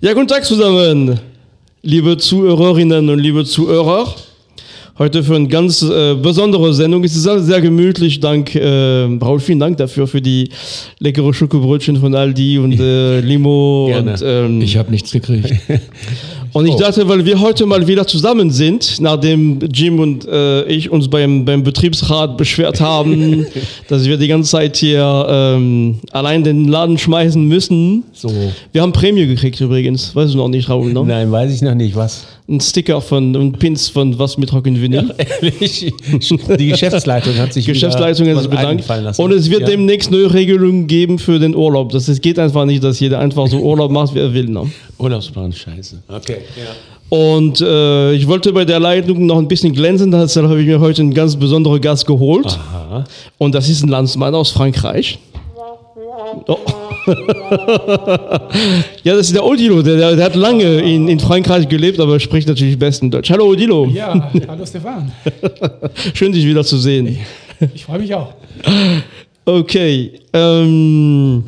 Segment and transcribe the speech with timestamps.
[0.00, 1.20] Ja, guten Tag zusammen,
[1.82, 4.14] liebe Zuhörerinnen und liebe Zuhörer.
[4.98, 7.02] Heute für eine ganz äh, besondere Sendung.
[7.04, 8.20] Es ist alles sehr gemütlich.
[8.20, 10.50] Dank, äh, Raul, vielen Dank dafür für die
[10.98, 13.86] leckere Schokobrötchen von Aldi und äh, Limo.
[13.88, 14.12] Gerne.
[14.12, 15.52] Und, ähm, Ich habe nichts gekriegt.
[16.52, 20.90] und ich dachte, weil wir heute mal wieder zusammen sind, nachdem Jim und äh, ich
[20.90, 23.46] uns beim, beim Betriebsrat beschwert haben,
[23.88, 28.04] dass wir die ganze Zeit hier ähm, allein den Laden schmeißen müssen.
[28.12, 28.32] So.
[28.72, 30.14] Wir haben Prämie gekriegt übrigens.
[30.14, 31.04] Weißt du noch nicht, Raul, ne?
[31.04, 31.96] Nein, weiß ich noch nicht.
[31.96, 32.26] Was?
[32.52, 35.14] Ein Sticker von und Pins von was mit Rock'n'Vinyl.
[35.40, 35.90] Ehrlich?
[36.58, 38.84] Die Geschäftsleitung hat sich Geschäftsleitung hat sich bedankt.
[39.18, 39.68] Und es wird Ja.
[39.68, 41.92] demnächst neue Regelungen geben für den Urlaub.
[41.92, 44.44] Das es geht einfach nicht, dass jeder einfach so Urlaub macht, wie er will.
[44.50, 44.70] Ne?
[44.98, 46.02] Urlaubsplan, scheiße.
[46.08, 46.38] Okay.
[47.08, 50.78] Und äh, ich wollte bei der Leitung noch ein bisschen glänzen, deshalb habe ich mir
[50.78, 52.46] heute einen ganz besonderen Gast geholt.
[52.46, 53.04] Aha.
[53.38, 55.18] Und das ist ein Landsmann aus Frankreich.
[56.46, 56.56] Oh.
[59.04, 62.48] Ja, das ist der Odilo, der, der, hat lange in, in Frankreich gelebt, aber spricht
[62.48, 63.30] natürlich besten Deutsch.
[63.30, 65.12] Hallo Odilo, Ja, hallo Stefan.
[66.14, 67.18] schön dich wieder zu sehen.
[67.74, 68.34] Ich freue mich auch.
[69.44, 70.12] Okay.
[70.32, 71.44] Ähm,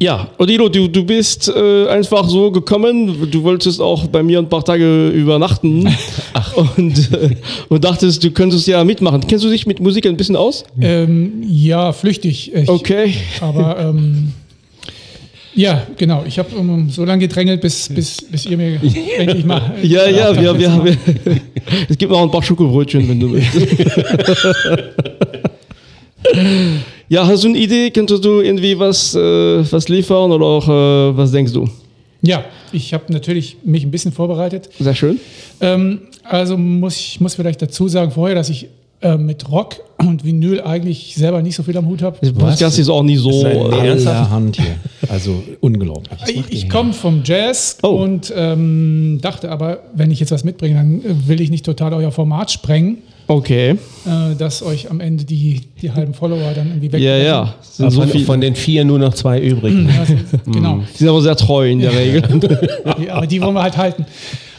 [0.00, 3.30] ja, Odilo, du, du bist äh, einfach so gekommen.
[3.30, 5.86] Du wolltest auch bei mir ein paar Tage übernachten
[6.76, 7.30] und, äh,
[7.68, 9.26] und dachtest, du könntest ja mitmachen.
[9.26, 10.64] Kennst du dich mit Musik ein bisschen aus?
[10.80, 12.52] Ähm, ja, flüchtig.
[12.54, 13.14] Ich, Okay.
[13.40, 14.32] Aber ähm,
[15.54, 16.24] ja, genau.
[16.26, 18.80] Ich habe um, so lange gedrängelt, bis, bis, bis ihr mir
[19.18, 19.74] endlich mal.
[19.82, 20.96] Ja, ja, wir, wir, wir,
[21.88, 23.54] es gibt noch ein paar Schokobrötchen, wenn du willst.
[27.08, 27.90] ja, hast du eine Idee?
[27.90, 31.68] Könntest du irgendwie was, äh, was liefern oder auch äh, was denkst du?
[32.22, 34.70] Ja, ich habe natürlich mich ein bisschen vorbereitet.
[34.78, 35.20] Sehr schön.
[35.60, 38.68] Ähm, also muss ich muss vielleicht dazu sagen vorher, dass ich
[39.00, 42.18] äh, mit Rock und Vinyl eigentlich selber nicht so viel am Hut habe.
[42.32, 43.30] Podcast ist auch nicht so.
[43.32, 44.30] Seine Äh, ernsthaft?
[44.30, 44.76] Hand hier.
[45.08, 46.18] Also unglaublich.
[46.28, 47.88] Ich, ich komme vom Jazz Oh.
[48.02, 52.10] und ähm, dachte aber, wenn ich jetzt was mitbringe, dann will ich nicht total euer
[52.10, 52.98] Format sprengen,
[53.28, 53.70] okay.
[54.06, 57.00] äh, dass euch am Ende die, die halben Follower dann irgendwie weg.
[57.02, 57.54] Ja, ja.
[57.62, 59.74] Sind so von, viel, von den vier nur noch zwei übrig.
[59.74, 60.80] Ja, sind- genau.
[60.94, 62.22] die sind aber sehr treu in der Regel.
[62.98, 64.06] Die, aber die wollen wir halt halten.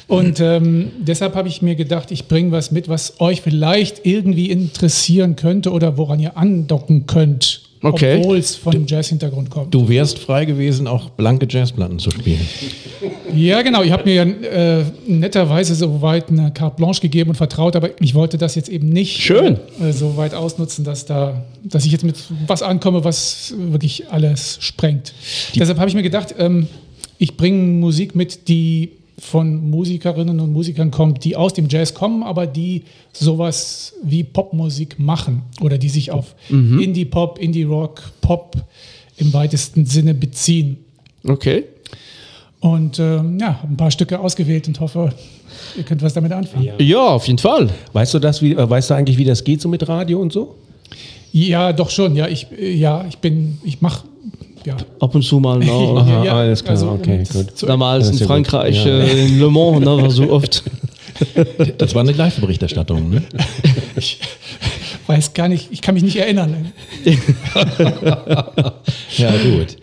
[0.08, 4.52] Und ähm, deshalb habe ich mir gedacht, ich bringe was mit, was euch vielleicht irgendwie
[4.52, 8.18] interessieren könnte oder woran ihr andocken könnt, Okay.
[8.20, 9.74] obwohl es von dem Jazz-Hintergrund kommt.
[9.74, 12.42] Du wärst frei gewesen, auch blanke Jazzplatten zu spielen.
[13.36, 13.84] Ja, genau.
[13.84, 18.16] Ich habe mir ja äh, netterweise soweit eine Carte Blanche gegeben und vertraut, aber ich
[18.16, 19.60] wollte das jetzt eben nicht Schön.
[19.80, 22.16] Äh, so weit ausnutzen, dass da, dass ich jetzt mit
[22.48, 25.14] was ankomme, was wirklich alles sprengt.
[25.56, 26.68] Deshalb habe ich mir gedacht, ähm,
[27.18, 32.24] ich bringe Musik mit, die von Musikerinnen und Musikern kommt, die aus dem Jazz kommen,
[32.24, 32.84] aber die
[33.14, 38.58] sowas wie Popmusik machen oder die sich auf Indie-Pop, Indie-Rock, Pop
[39.18, 40.78] im weitesten Sinne beziehen.
[41.26, 41.64] Okay.
[42.60, 45.14] Und ähm, ja, habe ein paar Stücke ausgewählt und hoffe,
[45.78, 46.66] ihr könnt was damit anfangen.
[46.66, 47.70] Ja, Ja, auf jeden Fall.
[47.94, 50.34] Weißt du das, wie, äh, weißt du eigentlich, wie das geht so mit Radio und
[50.34, 50.56] so?
[51.74, 52.16] doch schon.
[52.16, 54.08] Ja, ich, äh, ja, ich bin, ich mache,
[54.66, 54.76] ja.
[55.00, 55.60] Ab und zu mal.
[55.60, 55.72] Ne?
[55.72, 57.64] Aha, ja, alles klar, okay, um gut.
[57.70, 58.28] Damals in gut.
[58.28, 58.92] Frankreich, Ja.
[59.00, 60.64] äh, in Le Mans, ne, war so oft.
[61.78, 63.24] Das war eine Live-Berichterstattung, ne?
[63.98, 64.20] Ich
[65.08, 66.72] weiß gar nicht, ich kann mich nicht erinnern.
[69.18, 69.78] Ja, gut.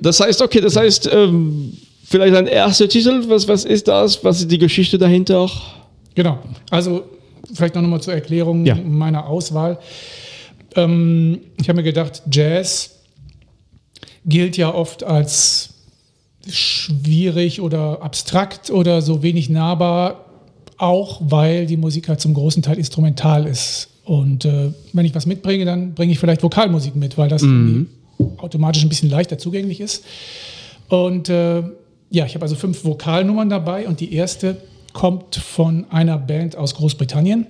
[0.00, 1.72] Das heißt, okay, das heißt, ähm,
[2.04, 3.24] vielleicht ein erster Titel.
[3.28, 4.22] Was, was ist das?
[4.24, 5.50] Was ist die Geschichte dahinter?
[6.14, 6.38] Genau.
[6.70, 7.04] Also
[7.54, 8.74] vielleicht noch mal zur Erklärung Ja.
[8.74, 9.78] meiner Auswahl.
[10.76, 12.97] Ähm, ich habe mir gedacht, Jazz
[14.28, 15.70] gilt ja oft als
[16.48, 20.24] schwierig oder abstrakt oder so wenig nahbar,
[20.76, 23.88] auch weil die Musik halt zum großen Teil instrumental ist.
[24.04, 27.86] Und äh, wenn ich was mitbringe, dann bringe ich vielleicht Vokalmusik mit, weil das irgendwie
[28.38, 30.04] automatisch ein bisschen leichter zugänglich ist.
[30.88, 31.62] Und äh,
[32.10, 34.56] ja, ich habe also fünf Vokalnummern dabei und die erste
[34.94, 37.46] kommt von einer Band aus Großbritannien.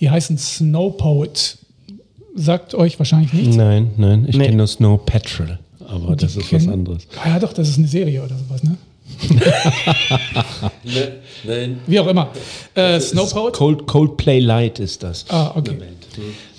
[0.00, 1.58] Die heißen Snow Poet.
[2.34, 3.54] Sagt euch wahrscheinlich nichts.
[3.54, 4.46] Nein, nein, ich Nee.
[4.46, 7.06] kenne nur Snow Patrol, aber das ist was kennen- anderes.
[7.22, 8.76] Ah ja, doch, das ist eine Serie oder sowas, ne?
[11.44, 11.78] Nein.
[11.86, 12.30] Wie auch immer.
[12.74, 13.54] Äh, Snow Poet.
[13.54, 15.26] Cold, Coldplay Light ist das.
[15.28, 15.76] Ah, okay.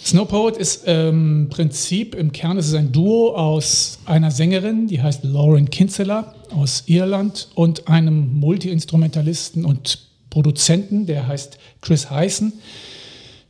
[0.04, 4.88] Snow Poet ist ähm, im Prinzip, im Kern ist es ein Duo aus einer Sängerin,
[4.88, 10.00] die heißt Lauren Kinsella aus Irland und einem Multi-Instrumentalisten und
[10.30, 12.54] Produzenten, der heißt Chris Heißen.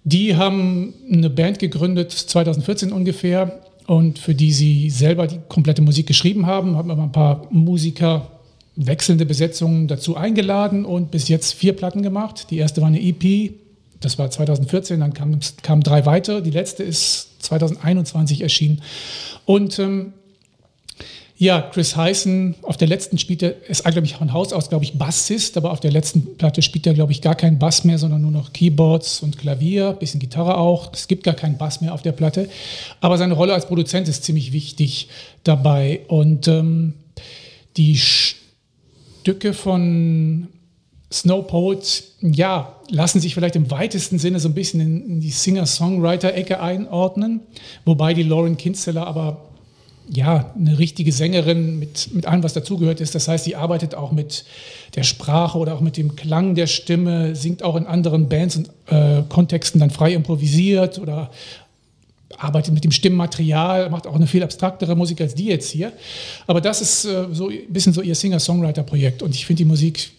[0.06, 6.08] Die haben eine Band gegründet, 2014 ungefähr, und für die sie selber die komplette Musik
[6.08, 8.32] geschrieben haben, haben aber ein paar Musiker
[8.76, 12.48] wechselnde Besetzungen dazu eingeladen und bis jetzt vier Platten gemacht.
[12.50, 13.54] Die erste war eine EP,
[14.02, 16.42] das war 2014, dann kamen kamen drei weitere.
[16.42, 18.82] Die letzte ist 2021 erschienen.
[19.46, 20.14] Und ähm,
[21.38, 24.98] ja, Chris Heisen, auf der letzten spielt er, ist eigentlich von Haus aus, glaube ich,
[24.98, 28.22] Bassist, aber auf der letzten Platte spielt er, glaube ich, gar keinen Bass mehr, sondern
[28.22, 30.94] nur noch Keyboards und Klavier, bisschen Gitarre auch.
[30.94, 32.48] Es gibt gar keinen Bass mehr auf der Platte.
[33.02, 35.10] Aber seine Rolle als Produzent ist ziemlich wichtig
[35.44, 36.02] dabei.
[36.08, 36.94] Und ähm,
[37.76, 40.48] die Stücke von
[41.12, 41.46] Snow
[42.22, 47.42] ja, lassen sich vielleicht im weitesten Sinne so ein bisschen in, in die Singer-Songwriter-Ecke einordnen,
[47.84, 49.50] wobei die Lauren Kinsteller aber
[50.12, 53.16] ja, eine richtige Sängerin mit, mit allem, was dazugehört ist.
[53.16, 54.46] Das heißt, sie arbeitet auch mit
[54.96, 58.70] der Sprache oder auch mit dem Klang der Stimme, singt auch in anderen Bands und
[58.88, 61.32] äh, Kontexten dann frei improvisiert oder
[62.38, 65.92] arbeitet mit dem Stimmmaterial, macht auch eine viel abstraktere Musik als die jetzt hier.
[66.48, 70.12] Aber das ist äh, so ein bisschen so ihr Singer-Songwriter-Projekt und ich finde die Musik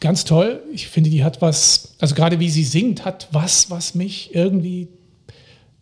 [0.00, 0.62] ganz toll.
[0.72, 4.88] Ich finde, die hat was, also gerade wie sie singt, hat was, was mich irgendwie,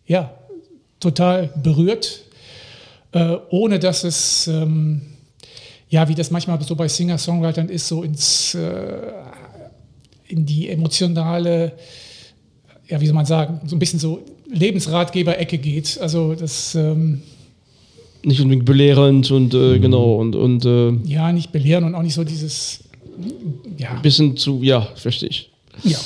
[0.05, 0.33] ja,
[0.99, 2.25] total berührt
[3.11, 5.01] äh, ohne dass es, ähm,
[5.89, 9.11] ja, wie das manchmal so bei Singer-Songwritern ist, so ins, äh,
[10.27, 11.73] in die emotionale,
[12.87, 15.99] ja, wie soll man sagen, so ein bisschen so Lebensratgeber-Ecke geht.
[15.99, 16.75] Also das.
[16.75, 17.21] Ähm,
[18.23, 19.81] nicht unbedingt belehrend und äh, mhm.
[19.81, 22.83] genau und, und äh, ja, nicht belehren und auch nicht so dieses
[23.77, 23.99] ja.
[24.01, 25.49] Bisschen zu, ja, verstehe ich.
[25.83, 25.97] Ja,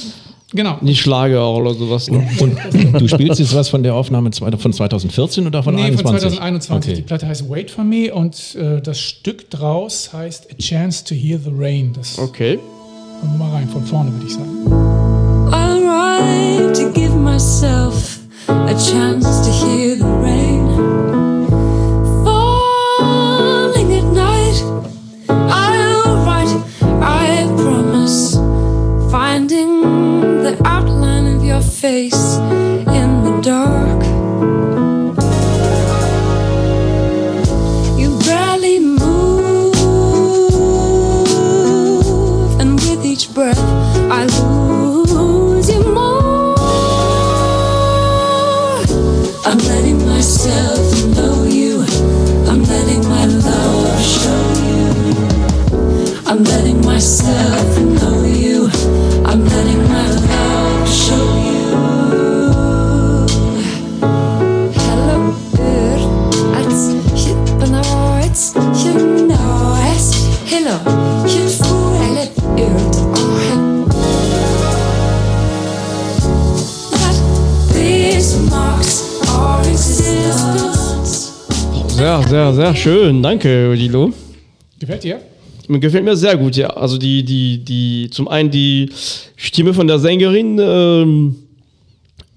[0.54, 0.78] Genau.
[0.82, 2.10] Nicht Schlager oder sowas.
[2.10, 2.28] Ne?
[2.40, 2.58] Und,
[3.00, 6.02] du spielst jetzt was von der Aufnahme von 2014 oder von nee, 2021?
[6.04, 6.92] von 2021.
[6.92, 6.96] Okay.
[6.96, 11.16] Die Platte heißt Wait For Me und äh, das Stück draus heißt A Chance to
[11.16, 11.94] Hear the Rain.
[11.94, 12.60] Das okay.
[13.20, 14.50] Kommen wir mal rein, von vorne würde ich sagen.
[15.52, 21.14] I'll write to give myself a chance to hear the rain.
[31.84, 32.38] Face
[33.00, 34.02] in the dark.
[38.00, 39.76] You barely move,
[42.62, 43.60] and with each breath,
[44.20, 46.56] I lose you more.
[49.46, 50.86] I'm letting myself
[51.18, 51.84] know you,
[52.50, 54.86] I'm letting my love show you,
[56.26, 58.70] I'm letting myself know you,
[59.26, 59.63] I'm letting
[82.34, 83.22] Sehr, sehr, schön.
[83.22, 84.12] Danke, Lilo.
[84.80, 85.20] Gefällt dir?
[85.68, 86.68] Gefällt mir sehr gut, ja.
[86.68, 88.90] Also die, die, die, zum einen die
[89.36, 91.36] Stimme von der Sängerin, ähm,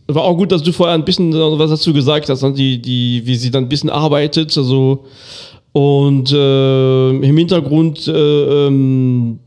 [0.06, 2.52] war auch gut, dass du vorher ein bisschen was dazu gesagt hast, ne?
[2.52, 5.06] die, die, wie sie dann ein bisschen arbeitet, also
[5.72, 9.38] und äh, im Hintergrund, äh, ähm,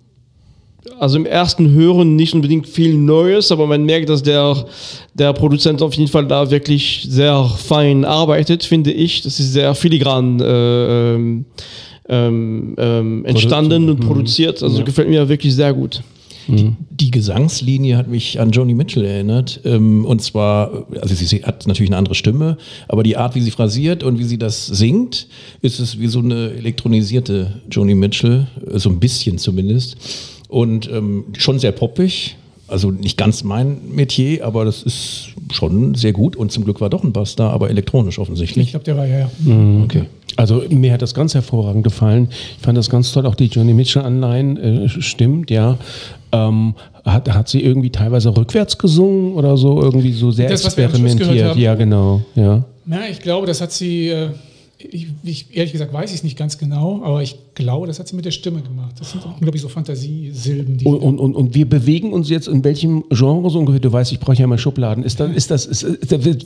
[0.97, 4.65] also im ersten Hören nicht unbedingt viel Neues, aber man merkt, dass der,
[5.13, 9.21] der Produzent auf jeden Fall da wirklich sehr fein arbeitet, finde ich.
[9.21, 11.45] Das ist sehr filigran äh, ähm,
[12.07, 14.07] ähm, ähm entstanden und mhm.
[14.07, 14.63] produziert.
[14.63, 14.83] Also ja.
[14.83, 16.01] gefällt mir wirklich sehr gut.
[16.49, 16.77] Die, mhm.
[16.89, 19.61] die, Gesangslinie hat mich an Joni Mitchell erinnert.
[19.65, 23.51] Ähm, und zwar, also sie hat natürlich eine andere Stimme, aber die Art, wie sie
[23.51, 25.27] phrasiert und wie sie das singt,
[25.61, 29.97] ist es wie so eine elektronisierte Joni Mitchell, äh, so ein bisschen zumindest.
[30.49, 32.35] Und ähm, schon sehr poppig.
[32.67, 36.35] Also nicht ganz mein Metier, aber das ist schon sehr gut.
[36.35, 38.67] Und zum Glück war doch ein Bass da, aber elektronisch offensichtlich.
[38.67, 39.31] Ich glaube, der war ja, ja.
[39.39, 39.83] Mhm.
[39.83, 40.03] Okay.
[40.35, 42.29] Also mir hat das ganz hervorragend gefallen.
[42.31, 43.25] Ich fand das ganz toll.
[43.25, 45.77] Auch die Johnny Mitchell-Anleihen äh, stimmt, ja.
[46.31, 46.75] Ähm,
[47.05, 51.55] hat, hat sie irgendwie teilweise rückwärts gesungen oder so, irgendwie so sehr das, experimentiert?
[51.55, 52.21] Ja, genau.
[52.35, 52.63] Ja.
[52.85, 54.09] Na, ich glaube, das hat sie.
[54.09, 54.29] Äh
[54.79, 58.07] ich, ich, ehrlich gesagt weiß ich es nicht ganz genau, aber ich glaube, das hat
[58.07, 58.95] sie mit der Stimme gemacht.
[58.97, 60.77] Das sind, glaube ich, so Fantasiesilben.
[60.77, 63.81] Die und, und, und, wir bewegen uns jetzt in welchem Genre so ungefähr?
[63.81, 65.03] Du weißt, ich brauche ja mal Schubladen.
[65.03, 65.85] Ist das, ist das, ist,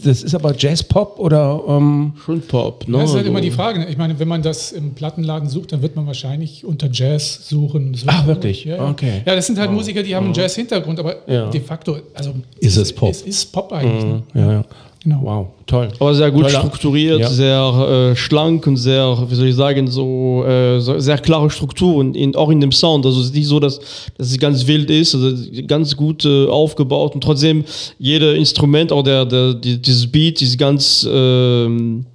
[0.04, 2.88] das ist aber Jazz-Pop oder ähm schon Pop?
[2.88, 2.98] Ne?
[2.98, 3.80] Das ist halt immer die Frage.
[3.80, 3.90] Ne?
[3.90, 7.94] Ich meine, wenn man das im Plattenladen sucht, dann wird man wahrscheinlich unter Jazz suchen.
[7.94, 8.10] suchen.
[8.10, 8.66] Ach, wirklich?
[8.66, 9.22] Ja, okay.
[9.26, 9.74] Ja, das sind halt oh.
[9.74, 11.52] Musiker, die haben einen Jazz-Hintergrund, aber ja.
[11.52, 13.12] de facto, also ist es Pop?
[13.12, 14.04] Es ist Pop eigentlich.
[14.04, 14.10] Mhm.
[14.10, 14.24] Ne?
[14.34, 14.66] Ja, ja.
[15.04, 15.20] Genau.
[15.22, 15.90] Wow, toll.
[16.00, 16.60] Aber sehr gut Toller.
[16.60, 17.28] strukturiert, ja.
[17.28, 22.16] sehr äh, schlank und sehr, wie soll ich sagen, so, äh, so sehr klare Strukturen,
[22.16, 23.06] in, auch in dem Sound.
[23.06, 23.80] Also es ist nicht so, dass,
[24.18, 25.36] dass es ganz wild ist, also
[25.68, 27.66] ganz gut äh, aufgebaut und trotzdem
[28.00, 32.06] jedes Instrument, auch der, der, die, dieses Beat, ist ganz ähm,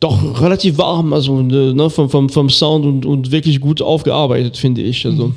[0.00, 4.80] doch relativ warm, also ne, vom, vom, vom Sound und, und wirklich gut aufgearbeitet, finde
[4.80, 5.04] ich.
[5.04, 5.34] Also.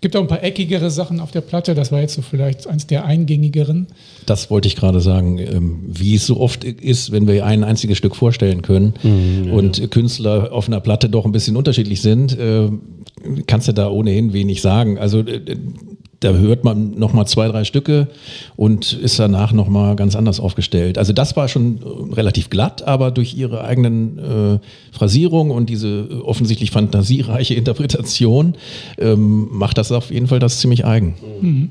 [0.00, 1.74] Gibt auch ein paar eckigere Sachen auf der Platte.
[1.74, 3.86] Das war jetzt so vielleicht eins der eingängigeren.
[4.26, 7.96] Das wollte ich gerade sagen, ähm, wie es so oft ist, wenn wir ein einziges
[7.96, 8.94] Stück vorstellen können
[9.52, 12.68] und Künstler auf einer Platte doch ein bisschen unterschiedlich sind, äh,
[13.46, 14.98] kannst du da ohnehin wenig sagen.
[14.98, 15.56] Also äh,
[16.26, 18.08] da hört man noch mal zwei, drei Stücke
[18.56, 20.98] und ist danach noch mal ganz anders aufgestellt.
[20.98, 24.58] Also das war schon äh, relativ glatt, aber durch ihre eigenen äh,
[24.92, 28.56] Phrasierung und diese äh, offensichtlich fantasiereiche Interpretation
[28.98, 31.70] ähm, macht das auf jeden Fall das ziemlich eigen.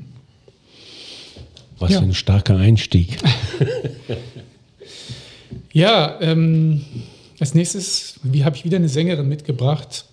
[1.78, 1.98] Was Ja.
[1.98, 3.18] für ein starker Einstieg.
[5.72, 6.80] Ja, ähm,
[7.38, 10.05] als nächstes, wie habe ich wieder eine Sängerin mitgebracht?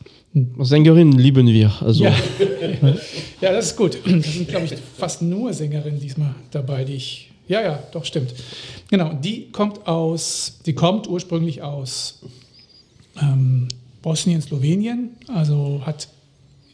[0.59, 1.71] Sängerin lieben wir.
[1.81, 2.15] Also Ja.
[3.41, 3.97] ja, das ist gut.
[4.03, 7.29] Das sind, glaube ich, fast nur Sängerinnen diesmal dabei, die ich.
[7.47, 8.33] Ja, ja, doch, stimmt.
[8.89, 12.21] Genau, die kommt aus, die kommt ursprünglich aus
[13.21, 13.67] ähm,
[14.01, 16.07] Bosnien, Slowenien, also hat,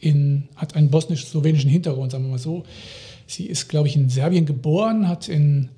[0.00, 2.64] in, hat einen bosnisch-slowenischen Hintergrund, sagen wir mal so.
[3.26, 5.68] Sie ist, glaube ich, in Serbien geboren, hat in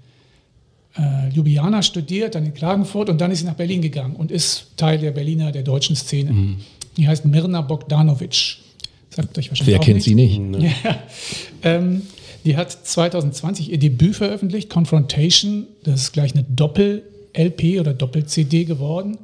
[0.97, 4.73] äh, Ljubljana studiert, dann in Klagenfurt und dann ist sie nach Berlin gegangen und ist
[4.77, 6.31] Teil der Berliner, der deutschen Szene.
[6.97, 8.59] Die heißt Mirna Bogdanovic.
[9.11, 10.05] Sagt euch wahrscheinlich Wer kennt nicht.
[10.05, 10.41] sie nicht?
[10.85, 10.99] Ja.
[11.63, 12.03] Ähm,
[12.45, 15.67] die hat 2020 ihr Debüt veröffentlicht, Confrontation.
[15.85, 19.19] Das ist gleich eine Doppel-LP oder Doppel-CD geworden.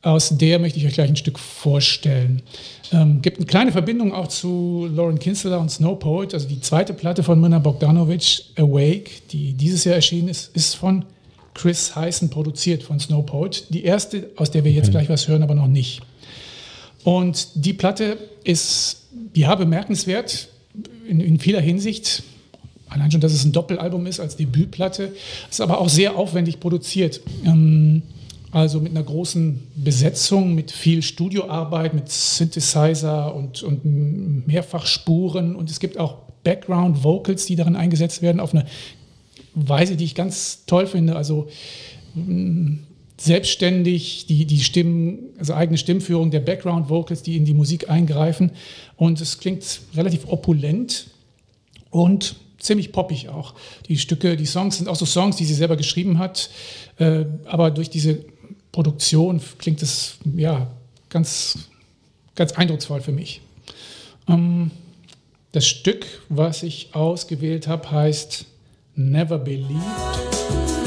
[0.00, 2.42] Aus der möchte ich euch gleich ein Stück vorstellen.
[2.92, 6.32] Ähm, gibt eine kleine Verbindung auch zu Lauren Kinsella und Snow Poet.
[6.32, 11.04] Also die zweite Platte von Mirna Bogdanovic, Awake, die dieses Jahr erschienen ist, ist von
[11.54, 13.66] Chris Heißen produziert von Snow Poet.
[13.70, 16.00] Die erste, aus der wir jetzt gleich was hören, aber noch nicht.
[17.04, 20.48] Und die Platte ist, ja, bemerkenswert
[21.06, 22.22] in, in vieler Hinsicht.
[22.88, 25.14] Allein schon, dass es ein Doppelalbum ist als Debütplatte.
[25.50, 27.20] Ist aber auch sehr aufwendig produziert.
[27.44, 28.02] Ähm,
[28.50, 35.54] also mit einer großen Besetzung, mit viel Studioarbeit, mit Synthesizer und, und Mehrfachspuren.
[35.54, 38.64] Und es gibt auch Background-Vocals, die darin eingesetzt werden, auf eine
[39.54, 41.16] Weise, die ich ganz toll finde.
[41.16, 41.48] Also
[43.20, 48.52] selbstständig die, die Stimmen, also eigene Stimmführung der Background-Vocals, die in die Musik eingreifen.
[48.96, 51.08] Und es klingt relativ opulent
[51.90, 53.54] und ziemlich poppig auch.
[53.88, 56.50] Die Stücke, die Songs sind auch so Songs, die sie selber geschrieben hat.
[56.98, 58.24] Äh, aber durch diese
[58.72, 60.68] Produktion klingt es ja
[61.08, 61.58] ganz,
[62.34, 63.40] ganz eindrucksvoll für mich.
[64.28, 64.70] Ähm,
[65.52, 68.44] das Stück, was ich ausgewählt habe, heißt
[68.94, 70.77] Never Believed.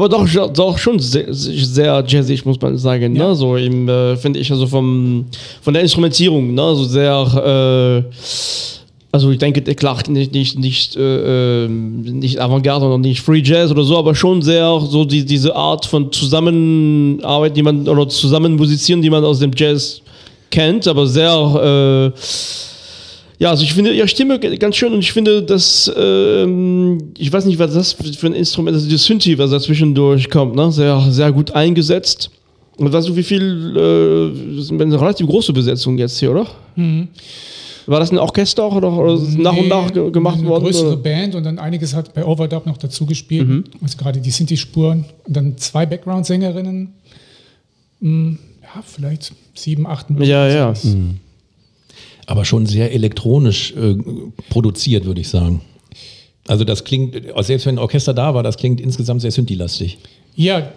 [0.00, 3.14] Aber doch, doch schon sehr, sehr jazzig, muss man sagen.
[3.14, 3.28] Ja.
[3.28, 3.34] Ne?
[3.34, 5.26] So äh, finde ich, also vom,
[5.60, 6.74] von der Instrumentierung, ne?
[6.74, 8.14] so sehr, äh,
[9.12, 13.70] also ich denke, klar, nicht, nicht, nicht, äh, ähm, nicht Avantgarde oder nicht Free Jazz
[13.70, 18.56] oder so, aber schon sehr so die, diese Art von Zusammenarbeit, die man, oder zusammen
[18.56, 20.00] musizieren, die man aus dem Jazz
[20.50, 22.20] kennt, aber sehr, äh,
[23.40, 27.46] ja, also ich finde ihre Stimme ganz schön und ich finde, dass, ähm, ich weiß
[27.46, 30.70] nicht, was das für ein Instrument ist, also die Synthi, was da zwischendurch kommt, ne?
[30.70, 32.30] sehr, sehr gut eingesetzt.
[32.76, 36.46] Und weißt du, wie viel, äh, das ist eine relativ große Besetzung jetzt hier, oder?
[37.86, 40.46] War das ein Orchester auch, oder, oder ist es nach und nach ge- gemacht eine
[40.48, 40.64] worden?
[40.64, 40.96] größere Oder?
[40.98, 43.48] Band und dann einiges hat bei Overdub noch dazu gespielt.
[43.48, 43.64] Mhm.
[43.82, 46.88] Also gerade die Sinti-Spuren und dann zwei Background-Sängerinnen.
[48.00, 50.08] Hm, Ja, vielleicht sieben, acht.
[50.08, 50.28] Minuten.
[50.30, 50.72] Ja, ja.
[52.30, 53.96] Aber schon sehr elektronisch äh,
[54.50, 55.62] produziert, würde ich sagen.
[56.46, 59.98] Also das klingt, selbst wenn ein Orchester da war, das klingt insgesamt sehr Synthi-lastig.
[60.36, 60.70] Ja,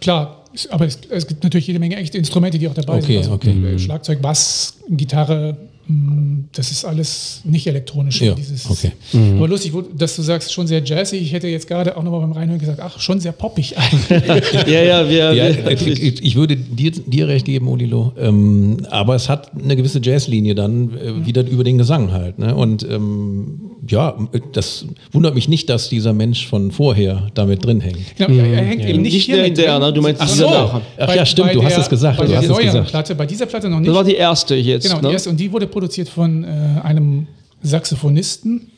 [0.00, 0.44] klar.
[0.70, 3.32] Aber es, es gibt natürlich jede Menge echte Instrumente, die auch dabei Okay, sind.
[3.32, 3.74] Also okay.
[3.74, 5.56] äh, Schlagzeug, Bass, Gitarre,
[5.88, 8.20] das ist alles nicht elektronisch.
[8.20, 8.92] Ja, dieses, okay.
[9.36, 11.16] Aber lustig, dass du sagst, schon sehr jazzy.
[11.16, 14.42] Ich hätte jetzt gerade auch nochmal beim Reinhören gesagt, ach, schon sehr poppig eigentlich.
[14.66, 18.12] Ja, ja, wir, Ja, wir, ich, ich würde dir, dir recht geben, Odilo.
[18.18, 22.38] Ähm, aber es hat eine gewisse Jazzlinie dann äh, wieder über den Gesang halt.
[22.38, 22.54] Ne?
[22.54, 24.16] Und ähm, ja,
[24.52, 28.16] das wundert mich nicht, dass dieser Mensch von vorher damit drin hängt.
[28.16, 29.88] Genau, er, er hängt eben nicht, Nicht hier der mit in der, drin.
[29.88, 29.92] ne?
[29.92, 30.48] Du meinst Ach so.
[30.48, 32.88] Ach ja, stimmt, du hast es gesagt, Bei du der hast es gesagt.
[32.88, 33.88] Platte, bei dieser Platte noch nicht.
[33.88, 34.84] das war die erste jetzt.
[34.84, 35.08] Genau, ne?
[35.08, 36.46] die erste, und die wurde produziert von äh,
[36.82, 37.26] einem
[37.62, 38.70] Saxophonisten,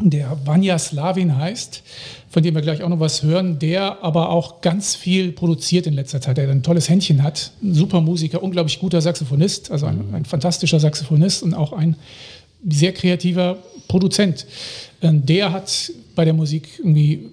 [0.00, 1.82] der Vanya Slavin heißt,
[2.30, 5.94] von dem wir gleich auch noch was hören, der aber auch ganz viel produziert in
[5.94, 10.14] letzter Zeit, der ein tolles Händchen hat, ein super Musiker, unglaublich guter Saxophonist, also ein,
[10.14, 11.96] ein fantastischer Saxophonist und auch ein
[12.68, 13.58] sehr kreativer
[13.88, 14.46] Produzent.
[15.00, 17.30] Äh, Der hat bei der Musik irgendwie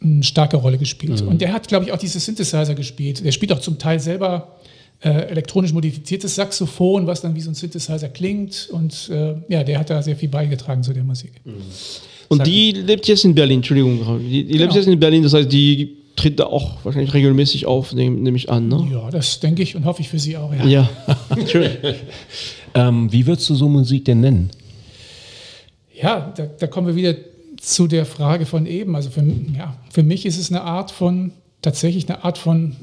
[0.00, 1.22] eine starke Rolle gespielt.
[1.22, 3.24] Und der hat, glaube ich, auch diese Synthesizer gespielt.
[3.24, 4.56] Der spielt auch zum Teil selber
[5.00, 8.68] äh, elektronisch modifiziertes Saxophon, was dann wie so ein Synthesizer klingt.
[8.70, 11.32] Und äh, ja, der hat da sehr viel beigetragen zu der Musik.
[12.28, 14.20] Und die lebt jetzt in Berlin, Entschuldigung.
[14.20, 14.74] Die, die lebt Genau.
[14.74, 18.50] jetzt in Berlin, das heißt, die tritt da auch wahrscheinlich regelmäßig auf, nehme nehm ich
[18.50, 18.68] an.
[18.68, 18.88] Ne?
[18.92, 20.52] Ja, das denke ich und hoffe ich für Sie auch.
[20.52, 20.66] Ja.
[20.66, 20.90] Ja,
[21.50, 21.70] schön.
[22.74, 24.50] Ähm, wie würdest du so Musik denn nennen?
[26.00, 27.14] Ja, da, da kommen wir wieder
[27.56, 28.94] zu der Frage von eben.
[28.94, 29.22] Also für,
[29.56, 32.76] ja, für mich ist es eine Art von, tatsächlich eine Art von,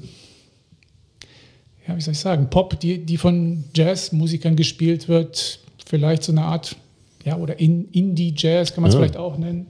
[1.88, 5.60] ja, wie soll ich sagen, Pop, die, die von Jazzmusikern gespielt wird.
[5.86, 6.76] Vielleicht so eine Art,
[7.24, 9.68] ja, oder in, Indie-Jazz kann man es vielleicht auch nennen.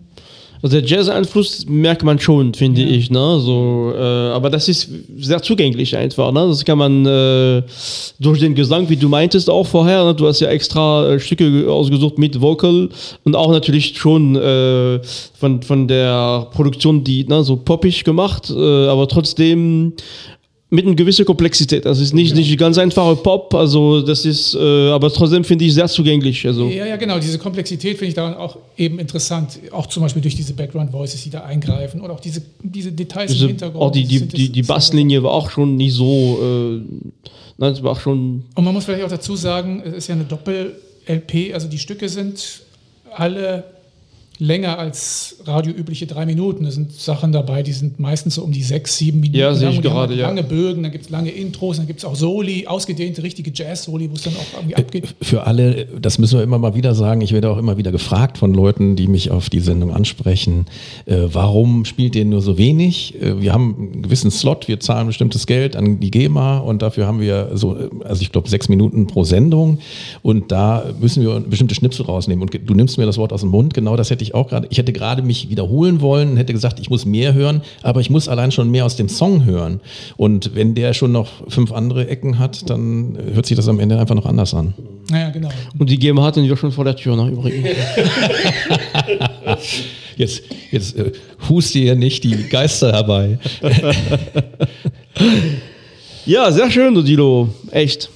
[0.66, 3.12] Also der Jazz-Einfluss merkt man schon, finde ich.
[3.12, 3.40] Ne?
[3.40, 6.32] So, äh, aber das ist sehr zugänglich einfach.
[6.32, 6.48] Ne?
[6.48, 7.62] Das kann man äh,
[8.20, 10.16] durch den Gesang, wie du meintest auch vorher, ne?
[10.16, 12.90] du hast ja extra äh, Stücke ausgesucht mit Vocal
[13.26, 15.02] und auch natürlich schon äh,
[15.40, 19.94] von, von der Produktion, die ne, so poppig gemacht, äh, aber trotzdem
[20.76, 21.86] mit einer gewissen Komplexität.
[21.86, 25.74] Das ist nicht, nicht ganz einfache Pop, also das ist, äh, aber trotzdem finde ich
[25.74, 26.46] sehr zugänglich.
[26.46, 26.68] Also.
[26.68, 27.18] Ja, ja, genau.
[27.18, 29.60] Diese Komplexität finde ich daran auch eben interessant.
[29.72, 33.32] Auch zum Beispiel durch diese Background Voices, die da eingreifen oder auch diese, diese Details
[33.32, 33.84] im Diese, Hintergrund.
[33.84, 34.48] auch die, die, Synthesizer.
[34.48, 36.40] die, die Basslinie war auch schon nicht so.
[36.42, 36.82] Äh,
[37.58, 38.44] nein, es war auch schon.
[38.54, 42.10] Und man muss vielleicht auch dazu sagen, es ist ja eine Doppel-LP, also die Stücke
[42.10, 42.62] sind
[43.14, 43.64] alle
[44.40, 46.66] länger als radioübliche drei Minuten.
[46.66, 49.40] Da sind Sachen dabei, die sind meistens so um die sechs, sieben Minuten.
[49.40, 50.28] Ja, sehe lang ich gerade, ja.
[50.28, 54.10] Lange Bögen, dann gibt es lange Intros, dann gibt es auch Soli, ausgedehnte, richtige Jazz-Soli,
[54.10, 55.16] wo es dann auch irgendwie abgeht.
[55.22, 58.38] Für alle, das müssen wir immer mal wieder sagen, ich werde auch immer wieder gefragt
[58.38, 60.66] von Leuten, die mich auf die Sendung ansprechen,
[61.06, 63.16] äh, warum spielt ihr nur so wenig?
[63.22, 67.08] Äh, wir haben einen gewissen Slot, wir zahlen bestimmtes Geld an die GEMA und dafür
[67.08, 69.80] haben wir so, äh, also ich glaube, sechs Minuten pro Sendung
[70.22, 72.42] und da müssen wir bestimmte Schnipsel rausnehmen.
[72.42, 74.68] Und du nimmst mir das Wort aus dem Mund, genau das hätte ich auch gerade,
[74.70, 78.10] ich hätte gerade mich wiederholen wollen und hätte gesagt, ich muss mehr hören, aber ich
[78.10, 79.82] muss allein schon mehr aus dem Song hören.
[80.18, 84.00] Und wenn der schon noch fünf andere Ecken hat, dann hört sich das am Ende
[84.00, 84.74] einfach noch anders an.
[85.10, 85.50] Naja, genau.
[85.78, 87.68] Und die GmbH hatten wir schon vor der Tür, ne, übrigens.
[90.18, 91.12] Jetzt, jetzt äh,
[91.50, 93.38] hust dir nicht die Geister herbei.
[96.26, 97.50] ja, sehr schön, Odilo.
[97.72, 98.10] Echt.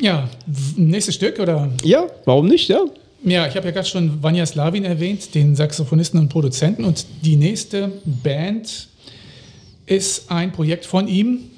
[0.00, 0.28] Ja,
[0.76, 1.70] nächstes Stück oder?
[1.82, 2.84] Ja, warum nicht, ja?
[3.24, 6.84] Ja, ich habe ja gerade schon Vanya Slavin erwähnt, den Saxophonisten und Produzenten.
[6.84, 8.88] Und die nächste Band
[9.86, 11.50] ist ein Projekt von ihm,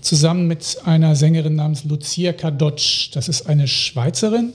[0.00, 3.10] zusammen mit einer Sängerin namens Lucia Kadocz.
[3.12, 4.52] Das ist eine Schweizerin,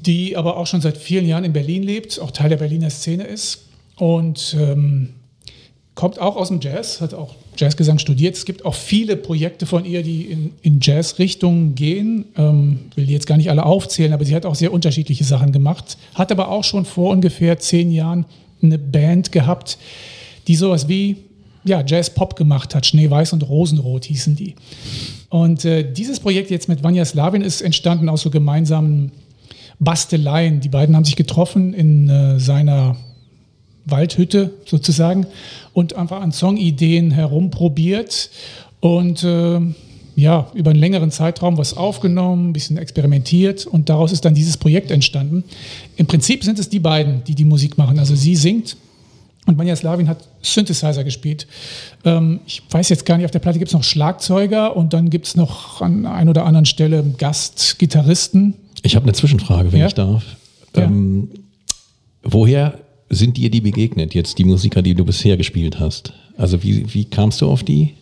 [0.00, 3.24] die aber auch schon seit vielen Jahren in Berlin lebt, auch Teil der Berliner Szene
[3.24, 3.64] ist.
[3.96, 5.14] Und ähm,
[5.94, 8.36] kommt auch aus dem Jazz, hat auch Jazzgesang studiert.
[8.36, 12.26] Es gibt auch viele Projekte von ihr, die in, in Jazz-Richtungen gehen.
[12.36, 15.52] Ähm, will die jetzt gar nicht alle aufzählen, aber sie hat auch sehr unterschiedliche Sachen
[15.52, 15.98] gemacht.
[16.14, 18.26] Hat aber auch schon vor ungefähr zehn Jahren
[18.62, 19.78] eine Band gehabt,
[20.48, 21.16] die sowas wie
[21.64, 22.86] ja, Jazz-Pop gemacht hat.
[22.86, 24.54] Schneeweiß und Rosenrot hießen die.
[25.28, 29.12] Und äh, dieses Projekt jetzt mit Vanya Slavin ist entstanden aus so gemeinsamen
[29.78, 30.60] Basteleien.
[30.60, 32.96] Die beiden haben sich getroffen in äh, seiner
[33.86, 35.26] Waldhütte sozusagen
[35.72, 38.30] und einfach an Songideen herumprobiert
[38.80, 39.60] und äh,
[40.16, 44.56] ja, über einen längeren Zeitraum was aufgenommen, ein bisschen experimentiert und daraus ist dann dieses
[44.56, 45.44] Projekt entstanden.
[45.96, 47.98] Im Prinzip sind es die beiden, die die Musik machen.
[47.98, 48.76] Also sie singt
[49.44, 51.46] und Manja Slavin hat Synthesizer gespielt.
[52.04, 55.10] Ähm, ich weiß jetzt gar nicht, auf der Platte gibt es noch Schlagzeuger und dann
[55.10, 58.54] gibt es noch an ein oder anderen Stelle Gastgitarristen.
[58.82, 59.86] Ich habe eine Zwischenfrage, wenn Ja?
[59.86, 60.24] ich darf.
[60.74, 60.84] Ja.
[60.84, 61.28] Ähm,
[62.22, 62.78] woher
[63.10, 66.12] sind dir die begegnet, jetzt die Musiker, die du bisher gespielt hast?
[66.36, 67.94] Also wie, wie kamst du auf die?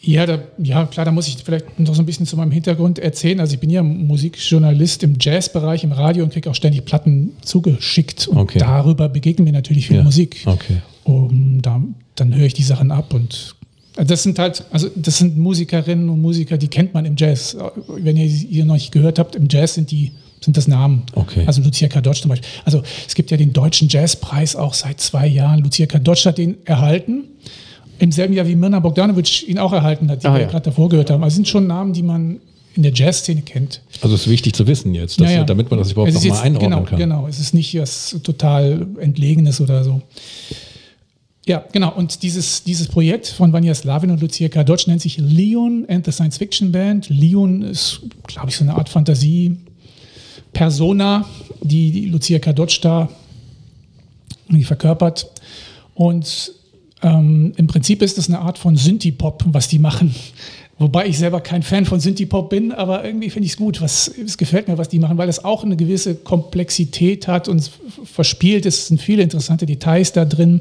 [0.00, 2.98] Ja, da, ja, klar, da muss ich vielleicht noch so ein bisschen zu meinem Hintergrund
[2.98, 3.40] erzählen.
[3.40, 8.28] Also ich bin ja Musikjournalist im Jazzbereich, im Radio und kriege auch ständig Platten zugeschickt.
[8.28, 8.58] Und Okay.
[8.58, 10.42] darüber begegnen mir natürlich viel Ja, Musik.
[10.44, 10.82] okay.
[11.04, 11.82] Um, da,
[12.16, 13.54] dann höre ich die Sachen ab und
[13.96, 17.56] Also Das sind halt, also das sind Musikerinnen und Musiker, die kennt man im Jazz.
[17.88, 20.10] Wenn ihr sie noch nicht gehört habt, im Jazz sind die
[20.44, 21.02] sind das Namen.
[21.14, 21.44] Okay.
[21.46, 22.48] Also Lucia Kadocz zum Beispiel.
[22.64, 25.60] Also es gibt ja den Deutschen Jazzpreis auch seit zwei Jahren.
[25.60, 27.24] Lucia Kadocz hat den erhalten.
[27.98, 30.48] Im selben Jahr wie Mirna Bogdanovic ihn auch erhalten hat, die Ah, wir ja.
[30.48, 31.22] gerade davor gehört haben.
[31.22, 32.40] Also sind schon Namen, die man
[32.74, 33.82] in der Jazzszene kennt.
[34.00, 35.44] Also ist wichtig zu wissen jetzt, dass, Ja, ja.
[35.44, 36.98] damit man das überhaupt Es nochmal einordnen genau, kann.
[36.98, 40.02] Genau, es ist nicht was total Entlegenes oder so.
[41.46, 41.92] Ja, genau.
[41.94, 46.10] Und dieses, dieses Projekt von Vanya Slavin und Lucia Kadocz nennt sich Leon and the
[46.10, 47.08] Science Fiction Band.
[47.10, 48.88] Leon ist, glaube ich, so eine Art
[50.54, 51.24] Fantasie-Persona,
[51.62, 53.08] die, die Lucia Kadocz da
[54.62, 55.30] verkörpert.
[55.94, 56.52] Und
[57.02, 60.14] ähm, im Prinzip ist das eine Art von Synthie-Pop, was die machen.
[60.78, 63.80] Wobei ich selber kein Fan von Synthie-Pop bin, aber irgendwie finde ich es gut.
[63.80, 67.70] Was, es gefällt mir, was die machen, weil es auch eine gewisse Komplexität hat und
[68.04, 68.78] verspielt ist.
[68.78, 70.60] Es sind viele interessante Details da drin.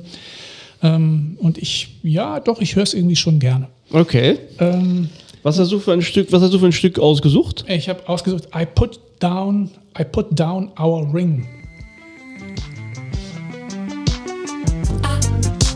[0.81, 3.67] Ähm, und ich, ja, doch, ich höre es irgendwie schon gerne.
[3.91, 4.37] Okay.
[4.59, 5.09] Ähm,
[5.43, 7.65] Was hast du für ein Stück, was hast du für ein Stück ausgesucht?
[7.67, 11.47] ich habe ausgesucht, I put down, I put down our ring.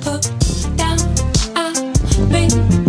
[0.02, 0.24] put
[0.76, 1.00] down
[1.56, 1.72] a
[2.32, 2.87] ring.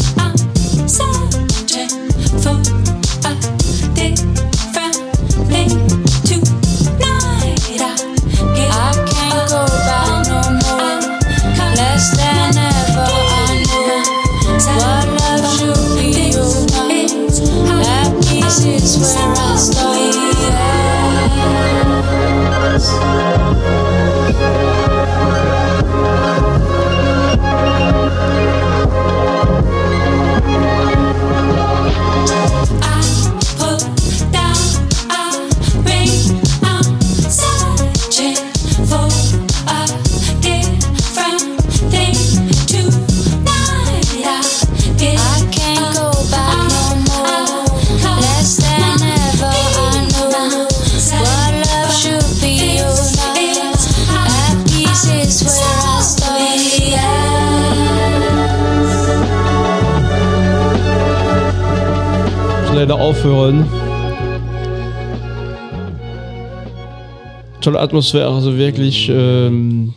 [67.69, 69.11] Tolle Atmosphäre, also wirklich.
[69.13, 69.93] Ähm,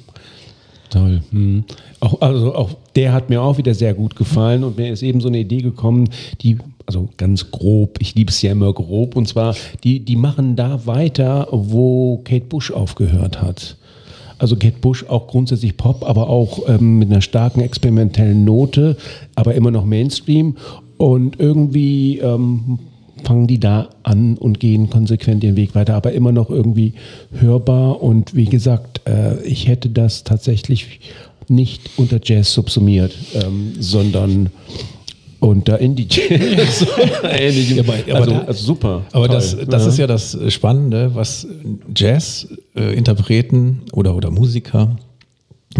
[0.90, 1.22] Toll.
[1.32, 1.64] Hm.
[2.02, 5.22] Auch, also auch der hat mir auch wieder sehr gut gefallen und mir ist eben
[5.22, 6.10] so eine Idee gekommen,
[6.42, 9.56] die, also ganz grob, ich liebe es ja immer grob, und zwar,
[9.86, 13.78] die, die machen da weiter, wo Kate Bush aufgehört hat.
[14.38, 18.98] Also Kate Bush auch grundsätzlich Pop, aber auch ähm, mit einer starken experimentellen Note,
[19.36, 20.58] aber immer noch Mainstream.
[20.98, 22.80] Und irgendwie ähm,
[23.24, 26.94] fangen die da an und gehen konsequent ihren Weg weiter, aber immer noch irgendwie
[27.40, 28.02] hörbar.
[28.02, 31.00] Und wie gesagt, äh, ich hätte das tatsächlich
[31.48, 34.50] nicht unter Jazz subsumiert, ähm, sondern
[35.40, 36.86] unter Indie-Jazz.
[37.24, 37.72] Ähnlich.
[37.76, 39.02] Ja, aber- aber also, da- also super.
[39.12, 39.36] Aber toll.
[39.36, 41.48] das, das ist ja das Spannende, was
[41.96, 44.98] Jazz-Interpreten oder, oder Musiker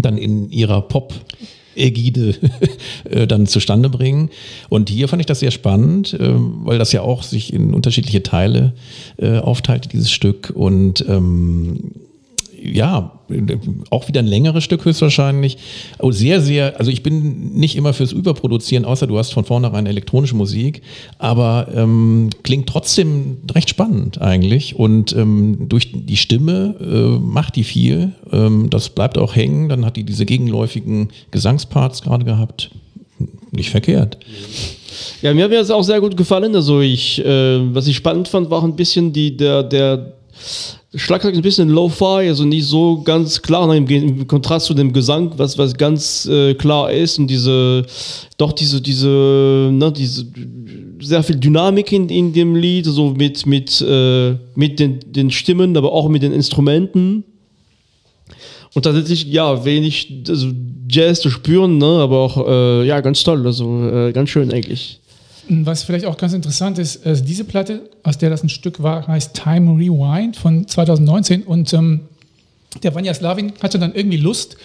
[0.00, 1.14] dann in ihrer Pop-
[1.76, 2.34] Ägide
[3.10, 4.30] äh, dann zustande bringen.
[4.68, 8.22] Und hier fand ich das sehr spannend, ähm, weil das ja auch sich in unterschiedliche
[8.22, 8.72] Teile
[9.18, 10.52] äh, aufteilt, dieses Stück.
[10.54, 11.92] Und ähm,
[12.62, 13.12] ja,
[13.90, 15.58] auch wieder ein längeres Stück höchstwahrscheinlich.
[15.98, 19.86] Oh, sehr, sehr, also ich bin nicht immer fürs Überproduzieren, außer du hast von vornherein
[19.86, 20.82] elektronische Musik,
[21.18, 24.76] aber ähm, klingt trotzdem recht spannend eigentlich.
[24.76, 28.12] Und ähm, durch die Stimme äh, macht die viel.
[28.30, 29.68] Ähm, das bleibt auch hängen.
[29.68, 32.70] Dann hat die diese gegenläufigen Gesangsparts gerade gehabt.
[33.50, 34.18] Nicht verkehrt.
[35.20, 36.54] Ja, mir hat das auch sehr gut gefallen.
[36.54, 40.14] Also ich, äh, was ich spannend fand, war auch ein bisschen die, der, der
[40.94, 44.92] Schlagzeug ist ein bisschen low-fi, also nicht so ganz klar ne, im, Kontrast zu dem
[44.92, 47.86] Gesang, was, was ganz äh, klar ist und diese,
[48.36, 50.26] doch diese, diese, ne, diese
[51.00, 55.76] sehr viel Dynamik in, in dem Lied, so mit, mit, äh, mit den, den Stimmen,
[55.78, 57.24] aber auch mit den Instrumenten.
[58.74, 60.48] Und tatsächlich, ja, wenig also
[60.90, 65.00] Jazz zu spüren, ne, aber auch, äh, ja, ganz toll, also äh, ganz schön eigentlich.
[65.48, 69.06] Was vielleicht auch ganz interessant ist, äh, diese Platte, aus der das ein Stück war,
[69.06, 72.00] heißt Time Rewind von 2019 und ähm,
[72.82, 74.56] der Vanya Slavin hatte dann irgendwie Lust,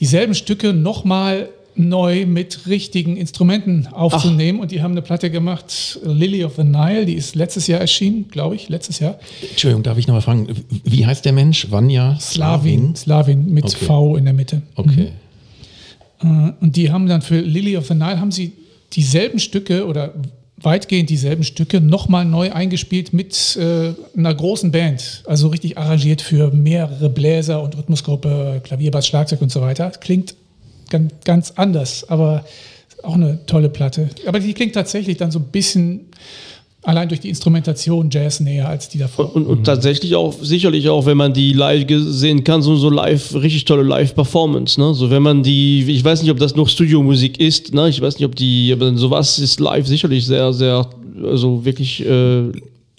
[0.00, 6.42] dieselben Stücke nochmal neu mit richtigen Instrumenten aufzunehmen und die haben eine Platte gemacht, Lily
[6.44, 9.18] of the Nile, die ist letztes Jahr erschienen, glaube ich, letztes Jahr.
[9.50, 10.46] Entschuldigung, darf ich noch mal fragen,
[10.84, 11.70] wie heißt der Mensch?
[11.70, 13.84] Vanya Slavin, Slavin mit Okay.
[13.84, 14.62] V in der Mitte.
[14.76, 15.08] Okay.
[16.22, 18.52] Äh, Und die haben dann für Lily of the Nile haben sie
[18.92, 20.14] dieselben Stücke oder
[20.58, 25.22] weitgehend dieselben Stücke nochmal neu eingespielt mit äh, einer großen Band.
[25.26, 29.90] Also richtig arrangiert für mehrere Bläser und Rhythmusgruppe, Klavier, Bass, Schlagzeug und so weiter.
[29.90, 30.34] Klingt
[30.88, 32.44] ganz, ganz anders, aber
[33.02, 34.08] Auch eine tolle Platte.
[34.26, 36.06] Aber die klingt tatsächlich dann so ein bisschen
[36.86, 39.34] allein durch die Instrumentation Jazz näher als die davor.
[39.34, 43.34] Und, und tatsächlich auch, sicherlich auch, wenn man die live sehen kann, so, so live,
[43.34, 44.94] richtig tolle Live-Performance, ne?
[44.94, 47.88] So wenn man die, ich weiß nicht, ob das noch Studiomusik ist, ne?
[47.88, 50.88] Ich weiß nicht, ob die, aber sowas ist live sicherlich sehr, sehr,
[51.24, 52.52] also wirklich äh,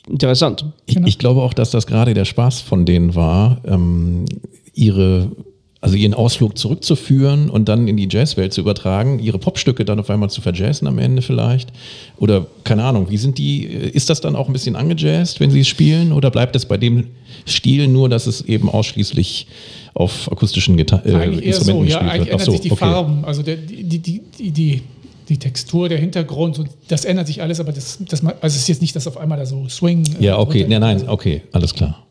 [0.09, 0.65] interessant.
[0.85, 4.25] Ich, ich glaube auch, dass das gerade der Spaß von denen war, ähm,
[4.73, 5.31] ihre,
[5.79, 10.09] also ihren Ausflug zurückzuführen und dann in die Jazzwelt zu übertragen, ihre Popstücke dann auf
[10.09, 11.69] einmal zu verjazzen am Ende vielleicht.
[12.17, 15.59] Oder keine Ahnung, wie sind die, ist das dann auch ein bisschen angejazzt, wenn sie
[15.59, 16.13] es spielen?
[16.13, 17.05] Oder bleibt es bei dem
[17.47, 19.47] Stil nur, dass es eben ausschließlich
[19.93, 22.27] auf akustischen Gita äh, Eigentlich so, Instrumenten ja, gespielt eigentlich wird?
[22.27, 22.79] Ach ändern so, sich die okay.
[22.79, 23.99] Farben, also der, die, die,
[24.39, 24.81] die, die,
[25.29, 28.67] die Textur, der Hintergrund, und das ändert sich alles, aber das, das, also es ist
[28.67, 30.03] jetzt nicht, dass auf einmal da so Swing.
[30.19, 32.06] äh, Ja, okay, nein, nein, okay, alles klar.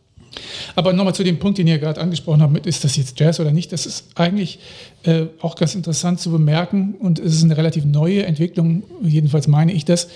[0.76, 3.50] Aber nochmal zu dem Punkt, den ihr gerade angesprochen habt, ist das jetzt Jazz oder
[3.50, 4.58] nicht, das ist eigentlich
[5.04, 9.72] äh, auch ganz interessant zu bemerken und es ist eine relativ neue Entwicklung, jedenfalls meine
[9.72, 10.08] ich das.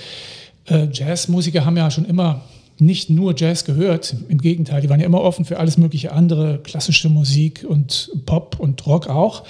[0.66, 2.42] Äh, Jazzmusiker haben ja schon immer
[2.78, 6.58] nicht nur Jazz gehört, im Gegenteil, die waren ja immer offen für alles mögliche andere,
[6.58, 9.44] klassische Musik und Pop und Rock auch.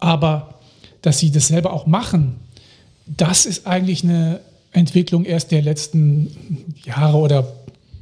[0.00, 0.58] Aber
[1.00, 2.40] dass sie das selber auch machen,
[3.06, 4.40] das ist eigentlich eine
[4.72, 7.46] Entwicklung erst der letzten Jahre oder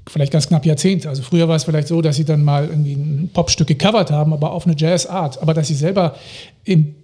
[0.07, 1.09] vielleicht ganz knapp Jahrzehnte.
[1.09, 4.33] Also früher war es vielleicht so, dass sie dann mal irgendwie ein Popstück gecovert haben,
[4.33, 5.41] aber auf eine Jazzart.
[5.41, 6.17] Aber dass sie selber
[6.65, 6.95] im,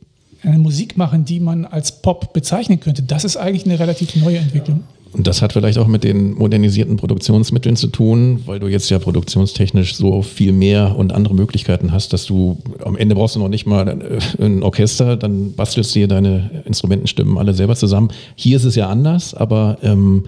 [0.42, 4.38] eine Musik machen, die man als Pop bezeichnen könnte, das ist eigentlich eine relativ neue
[4.38, 4.84] Entwicklung.
[5.12, 8.98] Und das hat vielleicht auch mit den modernisierten Produktionsmitteln zu tun, weil du jetzt ja
[8.98, 13.48] produktionstechnisch so viel mehr und andere Möglichkeiten hast, dass du am Ende brauchst du noch
[13.48, 18.10] nicht mal äh, ein Orchester, dann bastelst du dir deine Instrumentenstimmen alle selber zusammen.
[18.34, 20.24] Hier ist es ja anders, aber ähm,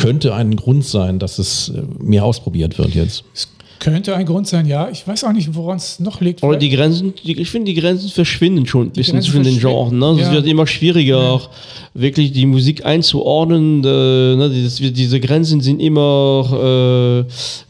[0.00, 3.24] könnte ein Grund sein, dass es äh, mehr ausprobiert wird jetzt.
[3.34, 3.48] Es
[3.80, 4.88] könnte ein Grund sein, ja.
[4.90, 6.44] Ich weiß auch nicht, woran es noch liegt.
[6.44, 9.92] Aber die Grenzen, die, ich finde, die Grenzen verschwinden schon ein bisschen zwischen den Genres.
[9.92, 10.06] Ne?
[10.20, 10.32] Es ja.
[10.32, 11.50] wird immer schwieriger, auch
[11.94, 13.82] wirklich die Musik einzuordnen.
[13.82, 14.50] Äh, ne?
[14.52, 17.20] Dieses, diese Grenzen sind immer äh,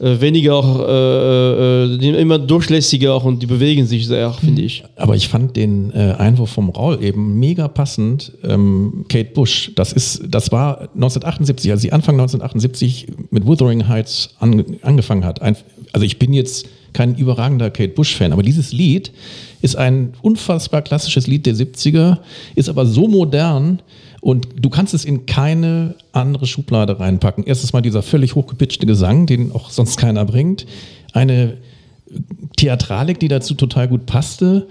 [0.05, 4.85] äh, weniger, äh, äh, immer durchlässiger und die bewegen sich sehr, finde ich.
[4.96, 8.33] Aber ich fand den äh, Einwurf vom Raul eben mega passend.
[8.44, 14.35] Ähm, Kate Bush, das ist, das war 1978, als sie Anfang 1978 mit Wuthering Heights
[14.40, 15.40] an, angefangen hat.
[15.40, 15.57] Ein,
[15.92, 19.12] also ich bin jetzt kein überragender Kate Bush-Fan, aber dieses Lied
[19.62, 22.18] ist ein unfassbar klassisches Lied der 70er,
[22.55, 23.81] ist aber so modern
[24.20, 27.44] und du kannst es in keine andere Schublade reinpacken.
[27.46, 30.66] Erstens mal dieser völlig hochgepitchte Gesang, den auch sonst keiner bringt.
[31.12, 31.59] Eine
[32.57, 34.66] Theatralik, die dazu total gut passte,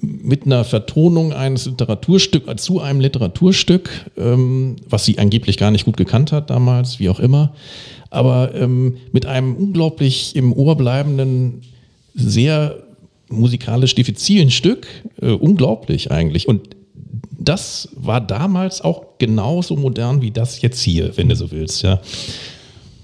[0.00, 5.96] mit einer Vertonung eines Literaturstück zu einem Literaturstück, ähm, was sie angeblich gar nicht gut
[5.96, 7.52] gekannt hat damals, wie auch immer,
[8.10, 11.62] aber ähm, mit einem unglaublich im Ohr bleibenden,
[12.14, 12.76] sehr
[13.28, 14.86] musikalisch diffizilen Stück,
[15.20, 16.48] äh, unglaublich eigentlich.
[16.48, 16.70] Und
[17.38, 22.00] das war damals auch genauso modern wie das jetzt hier, wenn du so willst, ja.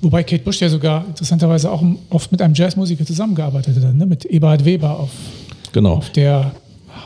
[0.01, 4.05] Wobei Kate Bush ja sogar interessanterweise auch oft mit einem Jazzmusiker zusammengearbeitet hat, ne?
[4.05, 5.11] mit Eberhard Weber auf,
[5.73, 5.95] Genau.
[5.95, 6.53] auf der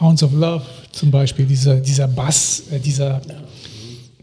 [0.00, 3.20] Hounds of Love zum Beispiel, dieser, dieser Bass, äh, dieser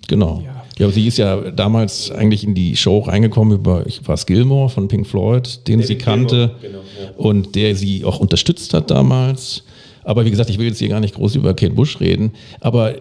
[0.07, 0.41] Genau.
[0.45, 0.55] Ja.
[0.77, 4.69] Ja, aber sie ist ja damals eigentlich in die Show reingekommen über, ich war Gilmore
[4.69, 6.55] von Pink Floyd, den sie kannte
[7.15, 9.63] und der sie auch unterstützt hat damals.
[10.03, 12.95] Aber wie gesagt, ich will jetzt hier gar nicht groß über Kate Bush reden, aber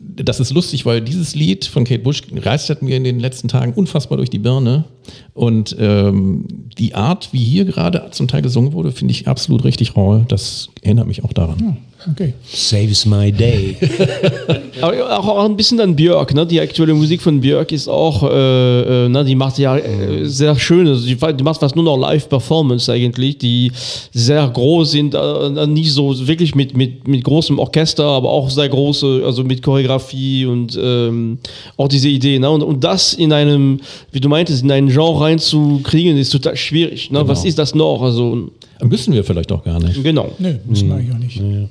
[0.00, 3.72] das ist lustig, weil dieses Lied von Kate Bush geistert mir in den letzten Tagen
[3.74, 4.84] unfassbar durch die Birne.
[5.32, 6.46] Und ähm,
[6.76, 10.24] die Art, wie hier gerade zum Teil gesungen wurde, finde ich absolut richtig raul.
[10.28, 11.78] Das erinnert mich auch daran.
[12.10, 12.34] Okay.
[12.44, 13.76] Saves my day.
[14.80, 16.46] Aber auch, auch ein bisschen an Björk, ne?
[16.46, 19.24] Die aktuelle Musik von Björk ist auch, äh, äh, ne?
[19.24, 23.38] die macht ja äh, sehr schön, also die, die macht fast nur noch Live-Performance eigentlich,
[23.38, 23.72] die
[24.12, 28.68] sehr groß sind, äh, nicht so wirklich mit, mit, mit großem Orchester, aber auch sehr
[28.68, 31.38] große, also mit Choreografie und ähm,
[31.76, 32.50] auch diese Idee, ne?
[32.50, 33.80] Und, und das in einem,
[34.12, 37.26] wie du meintest, in ein Genre reinzukriegen, ist total schwierig, ne?
[37.26, 38.02] Was ist das noch?
[38.02, 38.50] Also,
[38.88, 40.02] Müssen wir vielleicht auch gar nicht.
[40.02, 40.32] genau.
[40.38, 41.70] Nö, müssen wir eigentlich auch nicht.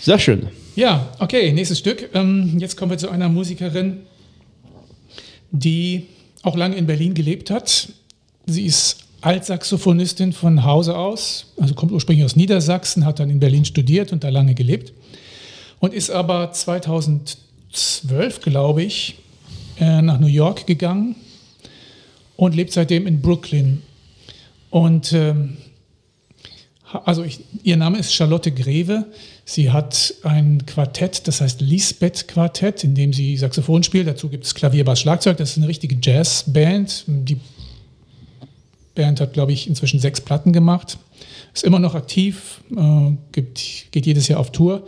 [0.00, 0.48] Sehr schön.
[0.76, 2.10] Ja, okay, nächstes Stück.
[2.14, 3.98] Ähm, jetzt kommen wir zu einer Musikerin,
[5.50, 6.06] die
[6.42, 7.88] auch lange in Berlin gelebt hat.
[8.46, 13.64] Sie ist Altsaxophonistin von Hause aus, also kommt ursprünglich aus Niedersachsen, hat dann in Berlin
[13.64, 14.92] studiert und da lange gelebt
[15.80, 19.16] und ist aber 2012, glaube ich,
[19.80, 21.16] äh, nach New York gegangen
[22.36, 23.82] und lebt seitdem in Brooklyn.
[24.70, 25.56] Und ähm,
[27.04, 29.06] also ich, ihr Name ist Charlotte Greve.
[29.44, 34.06] Sie hat ein Quartett, das heißt Lisbeth Quartett, in dem sie Saxophon spielt.
[34.06, 35.36] Dazu gibt es Klavier, Bass, Schlagzeug.
[35.36, 37.04] Das ist eine richtige Jazzband.
[37.06, 37.38] Die
[38.94, 40.98] Band hat, glaube ich, inzwischen sechs Platten gemacht.
[41.54, 44.86] Ist immer noch aktiv, äh, gibt, geht jedes Jahr auf Tour.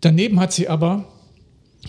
[0.00, 1.04] Daneben hat sie aber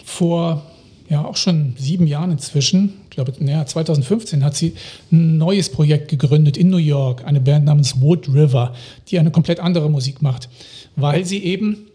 [0.04, 0.63] vor
[1.10, 4.73] ja auch schon sieben Jahren inzwischen, glaube, naja, 2015 hat sie
[5.12, 8.73] ein neues Projekt gegründet in New York, eine Band namens Wood River,
[9.08, 10.49] die eine komplett andere Musik macht,
[10.95, 11.88] weil sie eben,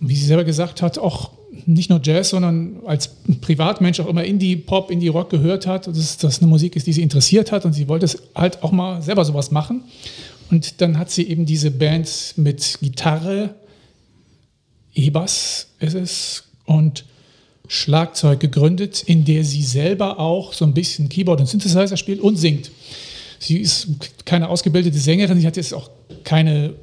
[0.00, 1.30] wie sie selber gesagt hat, auch
[1.64, 3.08] nicht nur Jazz, sondern als
[3.40, 7.52] Privatmensch auch immer Indie-Pop, Indie-Rock gehört hat, dass das eine Musik ist, die sie interessiert
[7.52, 9.82] hat und sie wollte es halt auch mal selber sowas machen.
[10.50, 13.54] Und dann hat sie eben diese Band mit Gitarre,
[14.94, 17.04] E-Bass ist es und
[17.68, 22.36] Schlagzeug gegründet, in der sie selber auch so ein bisschen Keyboard und Synthesizer spielt und
[22.36, 22.70] singt.
[23.38, 23.88] Sie ist
[24.24, 25.90] keine ausgebildete Sängerin, sie hat jetzt auch
[26.24, 26.74] keine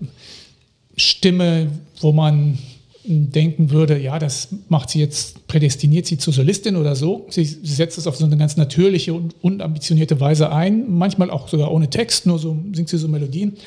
[0.96, 1.68] Stimme,
[2.00, 2.58] wo man
[3.06, 7.26] denken würde, ja, das macht sie jetzt, prädestiniert sie zur Solistin oder so.
[7.30, 11.72] Sie, setzt es auf so eine ganz natürliche und unambitionierte Weise ein, manchmal auch sogar
[11.72, 13.58] ohne Text, nur so singt sie so Melodien.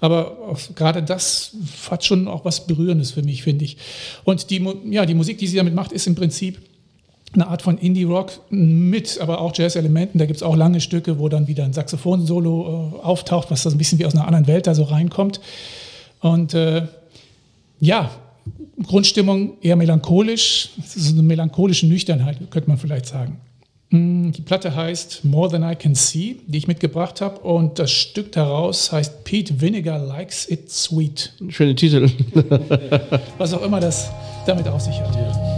[0.00, 1.54] Aber gerade das
[1.90, 3.76] hat schon auch was Berührendes für mich, finde ich.
[4.24, 6.58] Und die, ja, die Musik, die sie damit macht, ist im Prinzip
[7.32, 10.18] eine Art von Indie-Rock mit aber auch Jazz-Elementen.
[10.18, 13.70] Da gibt es auch lange Stücke, wo dann wieder ein Saxophon-Solo äh, auftaucht, was so
[13.70, 15.40] ein bisschen wie aus einer anderen Welt da so reinkommt.
[16.20, 16.88] Und äh,
[17.78, 18.10] ja,
[18.82, 23.40] Grundstimmung eher melancholisch, so eine melancholische Nüchternheit, könnte man vielleicht sagen.
[23.90, 27.40] Mm, Die Platte heißt More Than I Can See, die ich mitgebracht habe.
[27.40, 31.32] Und das Stück daraus heißt Pete Vinegar Likes It Sweet.
[31.48, 32.08] Schöne Titel.
[33.38, 34.10] Was auch immer das
[34.46, 35.49] damit auf sich hat.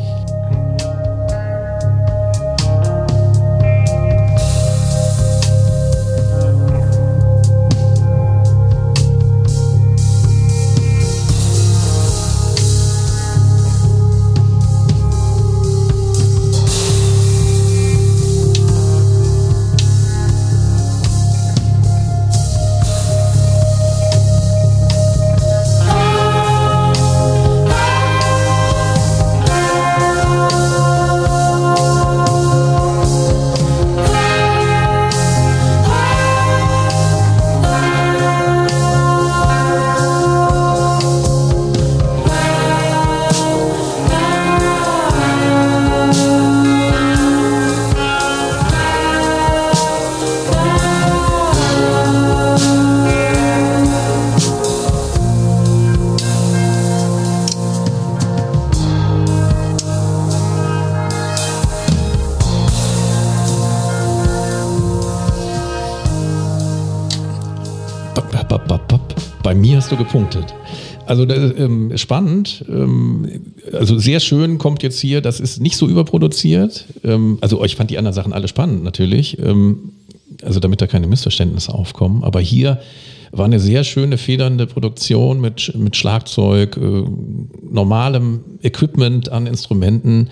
[69.92, 70.54] Du gepunktet.
[71.06, 73.28] Also das, ähm, spannend, ähm,
[73.72, 76.86] also sehr schön kommt jetzt hier, das ist nicht so überproduziert.
[77.04, 79.92] Ähm, also ich fand die anderen Sachen alle spannend natürlich, ähm,
[80.42, 82.24] also damit da keine Missverständnisse aufkommen.
[82.24, 82.80] Aber hier
[83.32, 87.04] war eine sehr schöne federnde Produktion mit, mit Schlagzeug, äh,
[87.70, 90.28] normalem Equipment an Instrumenten.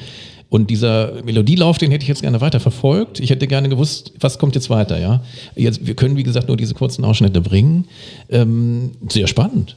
[0.51, 3.20] Und dieser Melodielauf, den hätte ich jetzt gerne weiter verfolgt.
[3.20, 5.23] Ich hätte gerne gewusst, was kommt jetzt weiter, ja.
[5.55, 7.85] Jetzt, wir können, wie gesagt, nur diese kurzen Ausschnitte bringen.
[8.31, 9.77] Ähm, sehr spannend.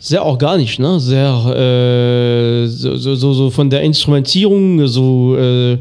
[0.00, 0.98] sehr organisch, ne?
[1.00, 5.78] Sehr äh, so, so, so von der Instrumentierung, so äh,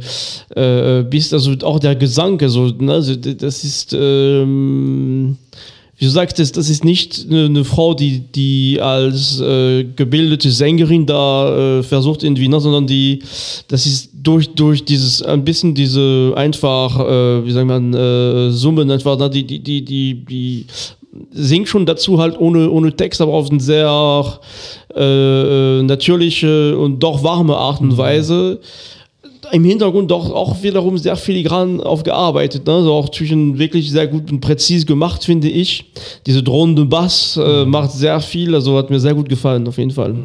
[0.55, 3.01] äh, bis also auch der Gesang, also, ne?
[3.37, 5.37] das ist ähm,
[6.01, 11.77] wie du sagtest, das ist nicht eine, Frau, die, die als äh, gebildete Sängerin da
[11.77, 13.19] äh, versucht irgendwie, ne, sondern die,
[13.67, 18.89] das ist durch, durch dieses, ein bisschen diese einfach, äh, wie sagt man, äh, Summen
[18.89, 20.65] einfach, ne, die, die, die, die, die
[21.31, 24.39] singt schon dazu halt ohne, ohne Text, aber auf eine sehr
[24.95, 28.59] äh, natürliche und doch warme Art und Weise.
[29.51, 32.73] Im Hintergrund doch auch wiederum sehr filigran aufgearbeitet, ne?
[32.73, 35.85] also auch zwischen wirklich sehr gut und präzise gemacht, finde ich.
[36.25, 39.91] Diese drohende Bass äh, macht sehr viel, also hat mir sehr gut gefallen, auf jeden
[39.91, 40.15] Fall.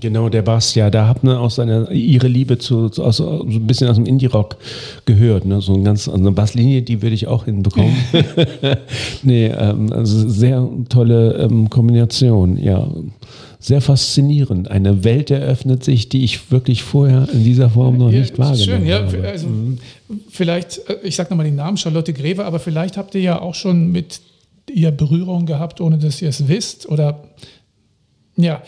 [0.00, 3.42] Genau, der Bass, ja, da hat man auch seine, ihre Liebe zu, zu aus, so
[3.42, 4.56] ein bisschen aus dem Indie-Rock
[5.06, 5.44] gehört.
[5.44, 5.60] Ne?
[5.60, 7.94] So ein ganz, also eine Basslinie, die würde ich auch hinbekommen.
[9.22, 12.86] nee, ähm, also sehr tolle ähm, Kombination, ja.
[13.64, 14.70] Sehr faszinierend.
[14.70, 18.80] Eine Welt eröffnet sich, die ich wirklich vorher in dieser Form noch nicht Ja, wahrgenommen
[18.82, 19.06] schön, ja.
[19.06, 19.26] habe.
[19.26, 19.48] Also,
[20.28, 23.54] Vielleicht, äh, ich sage nochmal den Namen, Charlotte Greve, aber vielleicht habt ihr ja auch
[23.54, 24.20] schon mit
[24.70, 26.86] ihr Berührung gehabt, ohne dass ihr es wisst.
[26.90, 27.24] Oder
[28.36, 28.62] ja,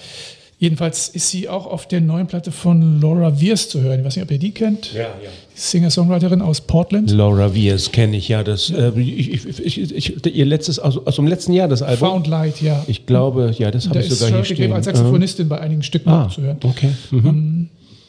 [0.59, 4.01] jedenfalls ist sie auch auf der neuen Platte von Laura Wiers zu hören.
[4.01, 4.93] Ich weiß nicht, ob ihr die kennt.
[4.95, 5.09] Ja, ja.
[5.55, 7.11] Singer-Songwriterin aus Portland.
[7.11, 8.43] Laura Wiers kenne ich ja.
[8.43, 12.09] Das, äh, ich, ich, ich, ich, ihr letztes, also aus dem letzten Jahr das Album.
[12.11, 12.83] Found Light, ja.
[12.87, 14.73] Ich glaube, ja, das da habe ich ist sogar hier Charlotte Greve stehen.
[14.73, 16.59] als Saxophonistin bei einigen Stücken Ah, auch zu hören.
[16.63, 16.91] okay.
[17.11, 17.69] Mhm.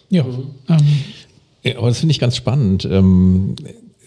[0.09, 0.23] Ja,
[0.69, 0.77] ähm,
[1.63, 2.85] Ja, aber das finde ich ganz spannend.
[2.89, 3.55] Ähm,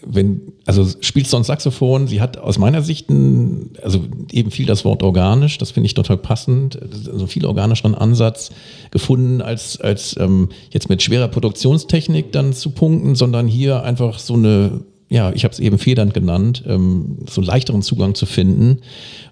[0.05, 4.83] wenn, also spielst sonst Saxophon, sie hat aus meiner Sicht ein, also eben viel das
[4.85, 6.79] Wort organisch, das finde ich total passend,
[7.11, 8.51] also viel organischeren Ansatz
[8.89, 14.33] gefunden, als, als ähm, jetzt mit schwerer Produktionstechnik dann zu punkten, sondern hier einfach so
[14.33, 18.79] eine, ja, ich habe es eben federnd genannt, ähm, so leichteren Zugang zu finden.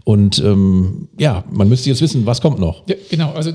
[0.04, 2.84] Und ähm, ja, man müsste jetzt wissen, was kommt noch.
[2.88, 3.52] Ja, genau, also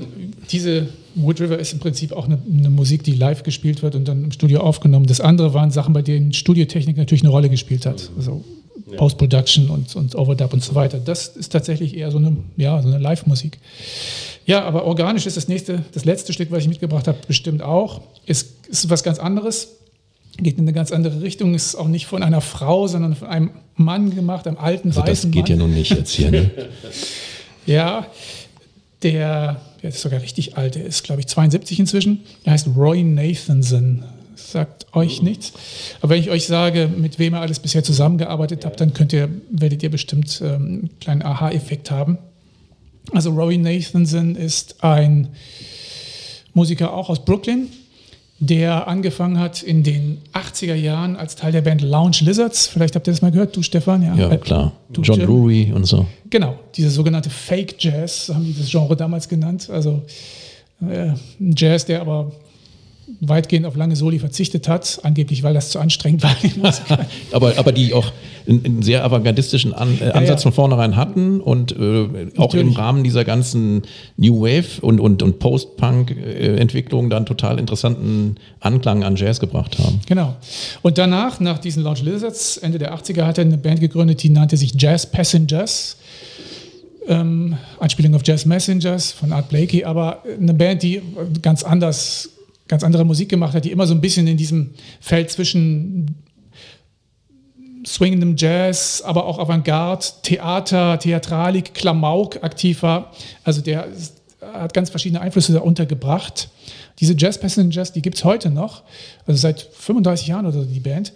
[0.51, 4.07] diese Wood River ist im Prinzip auch eine, eine Musik, die live gespielt wird und
[4.07, 5.05] dann im Studio aufgenommen.
[5.05, 8.11] Das andere waren Sachen, bei denen Studiotechnik natürlich eine Rolle gespielt hat.
[8.17, 8.43] Also
[8.97, 10.99] Post-Production und, und Overdub und so weiter.
[10.99, 13.57] Das ist tatsächlich eher so eine, ja, so eine Live-Musik.
[14.45, 18.01] Ja, aber organisch ist das nächste, das letzte Stück, was ich mitgebracht habe, bestimmt auch.
[18.25, 19.69] Ist, ist was ganz anderes.
[20.37, 21.55] Geht in eine ganz andere Richtung.
[21.55, 25.09] Ist auch nicht von einer Frau, sondern von einem Mann gemacht, einem alten Also das
[25.09, 25.67] weißen geht ja Mann.
[25.67, 26.31] nun nicht jetzt hier.
[26.31, 26.51] Ne?
[27.67, 28.05] Ja,
[29.01, 32.23] der, der ist sogar richtig alt, der ist, glaube ich, 72 inzwischen.
[32.43, 34.03] Der heißt Roy Nathanson.
[34.35, 35.53] Sagt euch nichts.
[36.01, 39.29] Aber wenn ich euch sage, mit wem ihr alles bisher zusammengearbeitet habt, dann könnt ihr,
[39.51, 42.17] werdet ihr bestimmt ähm, einen kleinen Aha-Effekt haben.
[43.11, 45.27] Also Roy Nathanson ist ein
[46.55, 47.67] Musiker auch aus Brooklyn,
[48.39, 52.67] der angefangen hat in den 80er Jahren als Teil der Band Lounge Lizards.
[52.67, 54.03] Vielleicht habt ihr das mal gehört, du Stefan?
[54.03, 54.73] Ja, Äh, klar.
[54.89, 55.19] du, John?
[55.19, 56.05] Drury und so.
[56.29, 59.69] Genau, diese sogenannte Fake Jazz, haben die das Genre damals genannt.
[59.71, 60.01] Also
[60.81, 62.31] äh, ein Jazz, der aber
[63.21, 66.35] weitgehend auf lange Soli verzichtet hat, angeblich weil das zu anstrengend war.
[67.31, 68.11] Aber, aber die auch
[68.47, 70.51] einen, einen sehr avantgardistischen An, äh, Ansatz ja.
[70.51, 72.73] von vornherein hatten und äh, auch im.
[72.75, 73.83] Rahmen dieser ganzen
[74.17, 80.01] New Wave und, und, und Post-Punk-Entwicklung dann total interessanten Anklang an Jazz gebracht haben.
[80.07, 80.35] genau.
[80.81, 84.29] Und danach, nach diesen Lounge Lizards, Ende der 80er, hat er eine Band gegründet, die
[84.29, 85.97] nannte sich Jazz Passengers.
[87.07, 91.01] Ähm, Anspielung auf Jazz Messengers von Art Blakey, aber eine Band, die
[91.41, 92.29] ganz anders,
[92.67, 96.23] ganz andere Musik gemacht hat, die immer so ein bisschen in diesem Feld zwischen
[97.85, 103.11] swingendem Jazz, aber auch Avantgarde, Theater, Theatralik, Klamauk aktiv war.
[103.43, 103.87] Also der
[104.61, 106.49] hat ganz verschiedene Einflüsse da untergebracht.
[106.99, 108.83] Diese Jazz Passengers, die gibt es heute noch,
[109.27, 111.11] also seit 35 Jahren oder so die Band.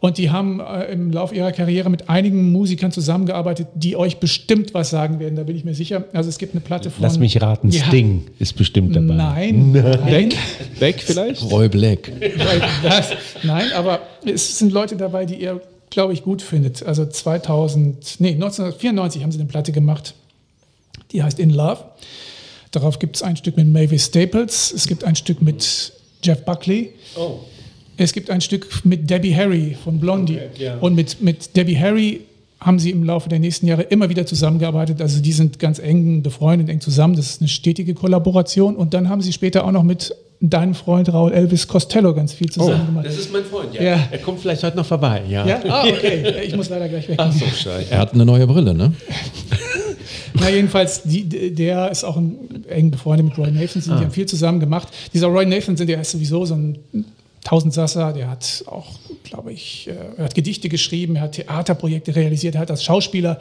[0.00, 4.74] Und die haben äh, im Laufe ihrer Karriere mit einigen Musikern zusammengearbeitet, die euch bestimmt
[4.74, 6.04] was sagen werden, da bin ich mir sicher.
[6.12, 7.02] Also es gibt eine Platte von...
[7.02, 7.84] Lass mich raten, Ja.
[7.84, 9.14] Sting ist bestimmt dabei.
[9.14, 10.30] Nein, nein.
[10.80, 11.48] Beck vielleicht?
[11.48, 12.10] Roy Black.
[12.82, 13.10] Das,
[13.44, 15.60] nein, aber es sind Leute dabei, die ihr,
[15.90, 16.82] glaube ich, gut findet.
[16.84, 20.14] Also 2000, nee, 1994 haben sie eine Platte gemacht,
[21.12, 21.84] die heißt In Love.
[22.70, 25.92] Darauf gibt es ein Stück mit Mavis Staples, es gibt ein Stück mit
[26.22, 26.90] Jeff Buckley.
[27.96, 30.38] Es gibt ein Stück mit Debbie Harry von Blondie.
[30.80, 32.20] Und mit, mit Debbie Harry
[32.60, 35.00] haben sie im Laufe der nächsten Jahre immer wieder zusammengearbeitet.
[35.00, 37.16] Also die sind ganz eng befreundet, eng zusammen.
[37.16, 38.76] Das ist eine stetige Kollaboration.
[38.76, 42.50] Und dann haben sie später auch noch mit deinem Freund Raul Elvis Costello ganz viel
[42.50, 43.06] zusammen gemacht.
[43.06, 43.82] Das ist mein Freund, ja.
[43.82, 44.08] Ja.
[44.10, 45.46] Er kommt vielleicht heute noch vorbei, ja.
[45.46, 45.60] Ja?
[45.68, 46.44] Ah, okay.
[46.46, 47.16] Ich muss leider gleich weg.
[47.18, 47.90] Ach so, scheiße.
[47.90, 48.92] Er hat eine neue Brille, ne?
[50.40, 51.24] Na, jedenfalls, die,
[51.54, 53.98] der ist auch ein, eng befreundet mit Roy Nathanson.
[53.98, 54.88] Die haben viel zusammen gemacht.
[55.12, 56.78] Dieser Roy Nathanson, der ist sowieso so ein
[57.44, 58.12] Tausendsasser.
[58.12, 58.86] Der hat auch,
[59.24, 63.38] glaube ich, äh, er hat Gedichte geschrieben, er hat Theaterprojekte realisiert, er hat als Schauspieler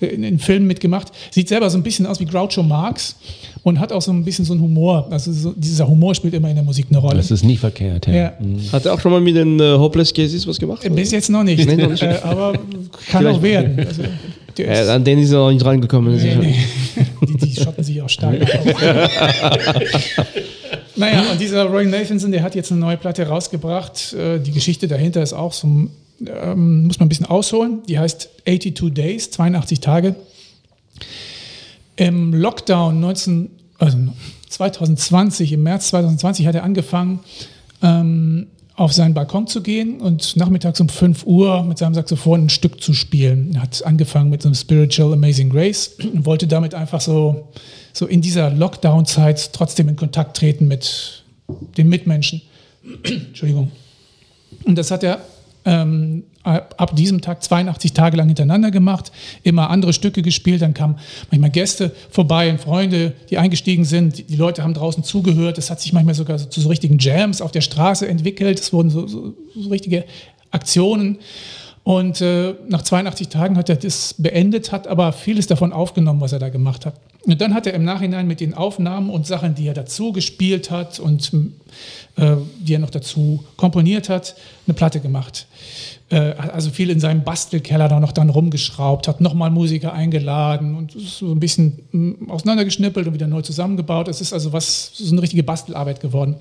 [0.00, 1.08] äh, in, in Filmen mitgemacht.
[1.30, 3.16] Sieht selber so ein bisschen aus wie Groucho Marx
[3.62, 5.06] und hat auch so ein bisschen so einen Humor.
[5.10, 7.16] Also so, dieser Humor spielt immer in der Musik eine Rolle.
[7.16, 8.14] Das ist nie verkehrt, ja.
[8.14, 8.32] ja.
[8.72, 10.82] Hat er auch schon mal mit den äh, Hopeless Cases was gemacht?
[10.94, 12.02] Bis jetzt noch nicht, Nee, noch nicht.
[12.02, 12.62] Äh, aber kann
[13.20, 13.78] Vielleicht- auch werden.
[13.86, 14.02] Also,
[14.58, 16.16] Äh, an den ist er noch nicht rangekommen.
[16.16, 16.54] Nee, nee.
[17.26, 18.48] Die, die schotten sich auch stark auf.
[20.96, 24.12] naja, und dieser Roy Nathanson, der hat jetzt eine neue Platte rausgebracht.
[24.14, 27.82] Äh, Die Geschichte dahinter ist auch so, ähm, muss man ein bisschen ausholen.
[27.88, 30.14] Die heißt 82 Days, 82 Tage.
[31.96, 33.98] Im Lockdown 19, also
[34.48, 37.20] 2020, im März 2020 hat er angefangen,
[37.82, 42.48] ähm, auf seinen Balkon zu gehen und nachmittags um 5 Uhr mit seinem Saxophon ein
[42.48, 43.54] Stück zu spielen.
[43.54, 47.48] Er hat angefangen mit so einem Spiritual Amazing Grace und wollte damit einfach so,
[47.92, 51.24] so in dieser Lockdown-Zeit trotzdem in Kontakt treten mit
[51.76, 52.40] den Mitmenschen.
[53.04, 53.70] Entschuldigung.
[54.64, 55.20] Und das hat er
[55.64, 59.12] ähm, ab diesem Tag 82 Tage lang hintereinander gemacht,
[59.42, 60.62] immer andere Stücke gespielt.
[60.62, 60.98] Dann kamen
[61.30, 64.28] manchmal Gäste vorbei und Freunde, die eingestiegen sind.
[64.28, 65.58] Die, Leute haben draußen zugehört.
[65.58, 68.58] Das hat sich manchmal sogar so, zu so richtigen Jams auf der Straße entwickelt.
[68.58, 70.04] Es wurden so, so, so richtige
[70.50, 71.18] Aktionen.
[71.84, 76.32] Und äh, nach 82 Tagen hat er das beendet, hat aber vieles davon aufgenommen, was
[76.32, 76.94] er da gemacht hat.
[77.24, 80.70] Und dann hat er im Nachhinein mit den Aufnahmen und Sachen, die er dazu gespielt
[80.70, 81.32] hat und
[82.16, 85.46] äh, die er noch dazu komponiert hat, eine Platte gemacht.
[86.10, 90.92] Äh, also viel in seinem Bastelkeller da noch dann rumgeschraubt, hat nochmal Musiker eingeladen und
[90.92, 94.08] so ein bisschen mm, auseinandergeschnippelt und wieder neu zusammengebaut.
[94.08, 96.36] Es ist also was, so eine richtige Bastelarbeit geworden.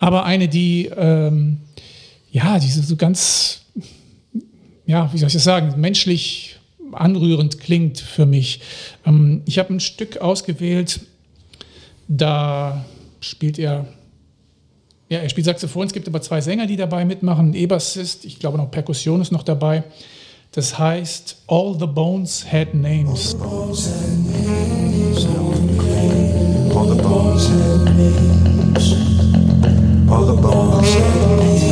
[0.00, 1.58] Aber eine, die, ähm,
[2.30, 3.61] ja, diese so ganz
[4.92, 6.56] ja, wie soll ich das sagen, menschlich
[6.92, 8.60] anrührend klingt für mich.
[9.06, 11.00] Ähm, ich habe ein Stück ausgewählt,
[12.08, 12.84] da
[13.20, 13.86] spielt er,
[15.08, 18.38] ja, er spielt Saxophon, es gibt aber zwei Sänger, die dabei mitmachen, ein E-Bassist, ich
[18.38, 19.84] glaube noch Perkussion ist noch dabei.
[20.50, 23.34] Das heißt, All the Bones Had Names.
[23.34, 23.74] All
[26.86, 28.92] the bones had names.
[30.10, 31.71] All the bones had names.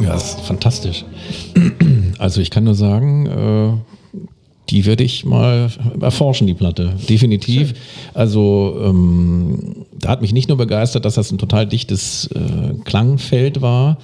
[0.00, 1.04] Ja, ist fantastisch.
[2.18, 3.72] Also ich kann nur sagen, äh,
[4.70, 6.94] die werde ich mal erforschen, die Platte.
[7.08, 7.74] Definitiv.
[8.14, 13.62] Also ähm, da hat mich nicht nur begeistert, dass das ein total dichtes äh, Klangfeld
[13.62, 13.98] war.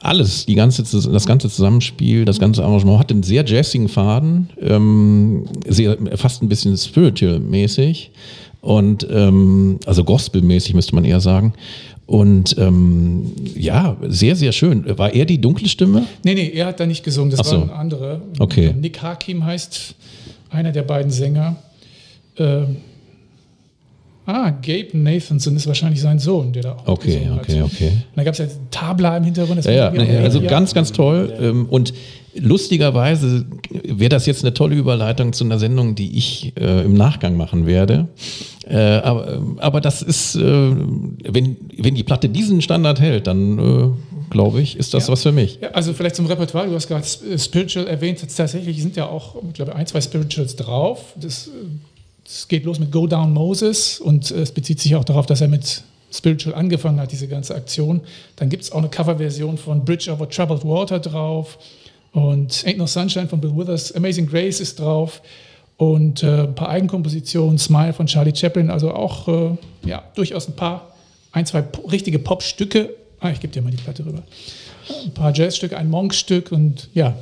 [0.00, 5.44] Alles, die ganze, das ganze Zusammenspiel, das ganze Arrangement hat einen sehr jazzigen Faden, ähm,
[5.66, 8.10] sehr, fast ein bisschen spiritual-mäßig
[8.60, 11.54] und ähm, also Gospel-mäßig müsste man eher sagen.
[12.06, 14.84] Und ähm, ja, sehr, sehr schön.
[14.96, 16.04] War er die dunkle Stimme?
[16.22, 17.56] Nee, nee, er hat da nicht gesungen, das so.
[17.56, 18.20] war ein anderer.
[18.38, 18.72] Okay.
[18.80, 19.94] Nick Hakim heißt
[20.50, 21.56] einer der beiden Sänger.
[22.38, 22.76] Ähm,
[24.24, 27.64] ah, Gabe Nathanson ist wahrscheinlich sein Sohn, der da auch Okay, gesungen okay, hat.
[27.72, 27.88] okay.
[27.88, 29.58] Und da gab es ja Tabla im Hintergrund.
[29.58, 30.48] das Ja, ja, also ja.
[30.48, 31.34] ganz, ganz toll.
[31.40, 31.92] Ähm, Und
[32.38, 33.46] lustigerweise
[33.84, 37.66] wäre das jetzt eine tolle Überleitung zu einer Sendung, die ich äh, im Nachgang machen
[37.66, 38.08] werde.
[38.68, 43.88] Äh, aber, aber das ist, äh, wenn, wenn die Platte diesen Standard hält, dann äh,
[44.30, 45.12] glaube ich, ist das Ja.
[45.12, 45.58] was für mich.
[45.62, 49.36] Ja, also vielleicht zum Repertoire, du hast gerade Sp- Spiritual erwähnt, tatsächlich sind ja auch,
[49.48, 51.14] ich glaube, ein, zwei Spirituals drauf.
[51.20, 51.50] Das, äh,
[52.24, 55.40] das geht los mit Go Down Moses und äh, es bezieht sich auch darauf, dass
[55.40, 55.82] er mit
[56.12, 58.00] Spiritual angefangen hat, diese ganze Aktion.
[58.36, 61.58] Dann gibt es auch eine Coverversion von Bridge Over Troubled Water drauf
[62.16, 65.20] und Ain't No Sunshine von Bill Withers, Amazing Grace ist drauf
[65.76, 70.56] und äh, ein paar Eigenkompositionen, Smile von Charlie Chaplin, also auch äh, ja, durchaus ein
[70.56, 70.94] paar,
[71.32, 72.90] ein, zwei richtige Popstücke.
[73.20, 74.22] Ah, ich gebe dir mal die Platte rüber
[75.04, 77.16] ein paar Jazzstücke, ein Monkstück und ja,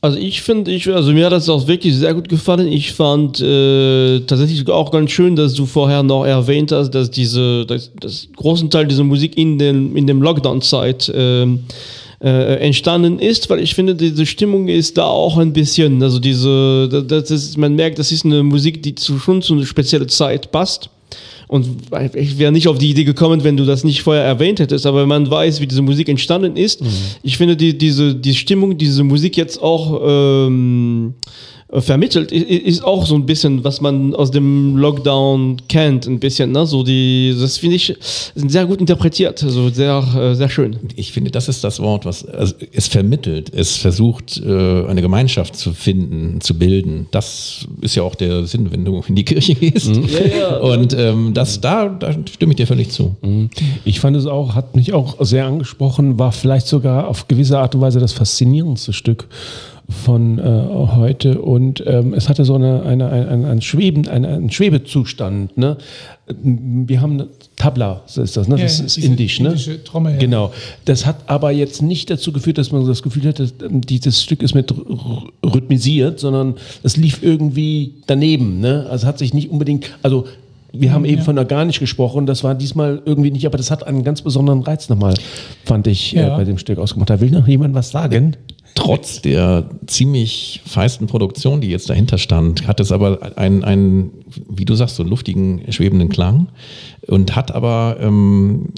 [0.00, 2.68] Also ich finde, ich, also mir hat das auch wirklich sehr gut gefallen.
[2.68, 7.64] Ich fand äh, tatsächlich auch ganz schön, dass du vorher noch erwähnt hast, dass diese,
[7.64, 11.64] dass, dass großen Teil dieser Musik in dem, in dem Lockdown-Zeit ähm,
[12.24, 17.04] äh, entstanden ist, weil ich finde, diese Stimmung ist da auch ein bisschen, also diese,
[17.06, 20.50] das ist, man merkt, das ist eine Musik, die zu, schon zu einer speziellen Zeit
[20.50, 20.88] passt.
[21.46, 21.66] Und
[22.14, 25.02] ich wäre nicht auf die Idee gekommen, wenn du das nicht vorher erwähnt hättest, aber
[25.02, 26.80] wenn man weiß, wie diese Musik entstanden ist,
[27.22, 32.36] ich finde die, diese die Stimmung, die diese Musik jetzt auch ähm, äh, vermittelt, i-
[32.36, 36.52] i- ist auch so ein bisschen, was man aus dem Lockdown kennt, ein bisschen.
[36.52, 36.66] Ne?
[36.66, 37.94] So die, das finde ich
[38.34, 40.76] sind sehr gut interpretiert, also sehr, äh, sehr schön.
[40.96, 43.50] Ich finde, das ist das Wort, was also es vermittelt.
[43.54, 47.06] Es versucht, äh, eine Gemeinschaft zu finden, zu bilden.
[47.10, 49.90] Das ist ja auch der Sinn, wenn du in die Kirche gehst.
[50.62, 53.14] Und ähm, das, da, da stimme ich dir völlig zu.
[53.84, 57.74] Ich fand es auch, hat mich auch sehr angesprochen, war vielleicht sogar auf gewisse Art
[57.74, 59.26] und Weise das faszinierendste Stück
[59.88, 64.24] von äh, heute und ähm, es hatte so eine, eine, ein, ein, ein, Schweben, ein,
[64.24, 65.58] ein Schwebezustand.
[65.58, 65.76] Ne?
[66.26, 68.56] Wir haben eine Tabla, so ist das, ne?
[68.56, 69.40] das Ja, ist indisch.
[69.40, 69.48] Ne?
[69.48, 70.18] indische Trommel, ja.
[70.18, 70.52] Genau.
[70.86, 74.54] Das hat aber jetzt nicht dazu geführt, dass man das Gefühl hatte, dieses Stück ist
[74.54, 74.72] mit
[75.44, 78.60] rhythmisiert, sondern es lief irgendwie daneben.
[78.60, 78.86] Ne?
[78.88, 80.24] Also hat sich nicht unbedingt, also
[80.72, 81.24] wir haben eben ja.
[81.24, 84.88] von organisch gesprochen, das war diesmal irgendwie nicht, aber das hat einen ganz besonderen Reiz
[84.88, 85.14] nochmal,
[85.64, 86.36] fand ich, äh, Ja.
[86.36, 87.10] bei dem Stück ausgemacht.
[87.10, 88.36] Da will noch jemand was sagen?
[88.74, 94.10] Trotz der ziemlich feisten Produktion, die jetzt dahinter stand, hat es aber einen, einen
[94.48, 96.48] wie du sagst, so luftigen, schwebenden Klang
[97.06, 98.70] und hat aber ähm,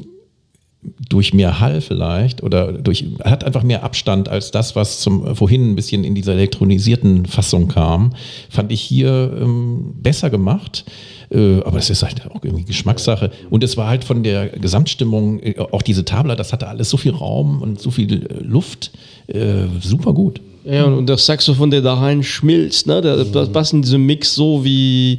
[1.09, 5.71] durch mehr Hall vielleicht oder durch hat einfach mehr Abstand als das, was zum vorhin
[5.71, 8.13] ein bisschen in dieser elektronisierten Fassung kam,
[8.51, 10.85] fand ich hier ähm, besser gemacht.
[11.31, 13.31] Äh, aber es ist halt auch irgendwie Geschmackssache.
[13.51, 16.97] Und es war halt von der Gesamtstimmung, äh, auch diese Tabla, das hatte alles so
[16.97, 18.93] viel Raum und so viel äh, Luft.
[19.27, 20.41] Äh, super gut.
[20.65, 23.01] Ja, und das Saxophon, der da rein schmilzt, ne?
[23.01, 25.17] Der, das passt in diesem Mix so wie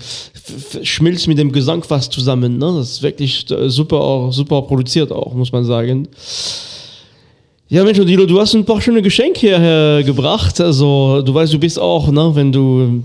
[0.83, 2.73] schmilzt mit dem Gesang fast zusammen, ne?
[2.77, 6.09] Das ist wirklich super, auch, super produziert auch, muss man sagen.
[7.69, 10.59] Ja, Mensch, Odilo, du hast ein paar schöne Geschenke hierher gebracht.
[10.59, 13.03] Also, du weißt, du bist auch, ne, wenn du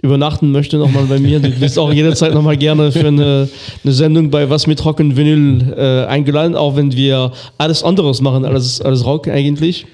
[0.00, 1.40] übernachten möchtest, nochmal bei mir.
[1.40, 3.48] Du bist auch jederzeit nochmal gerne für eine,
[3.82, 8.20] eine Sendung bei Was mit Rock und Vinyl äh, eingeladen, auch wenn wir alles anderes
[8.20, 9.86] machen, alles, alles Rock eigentlich.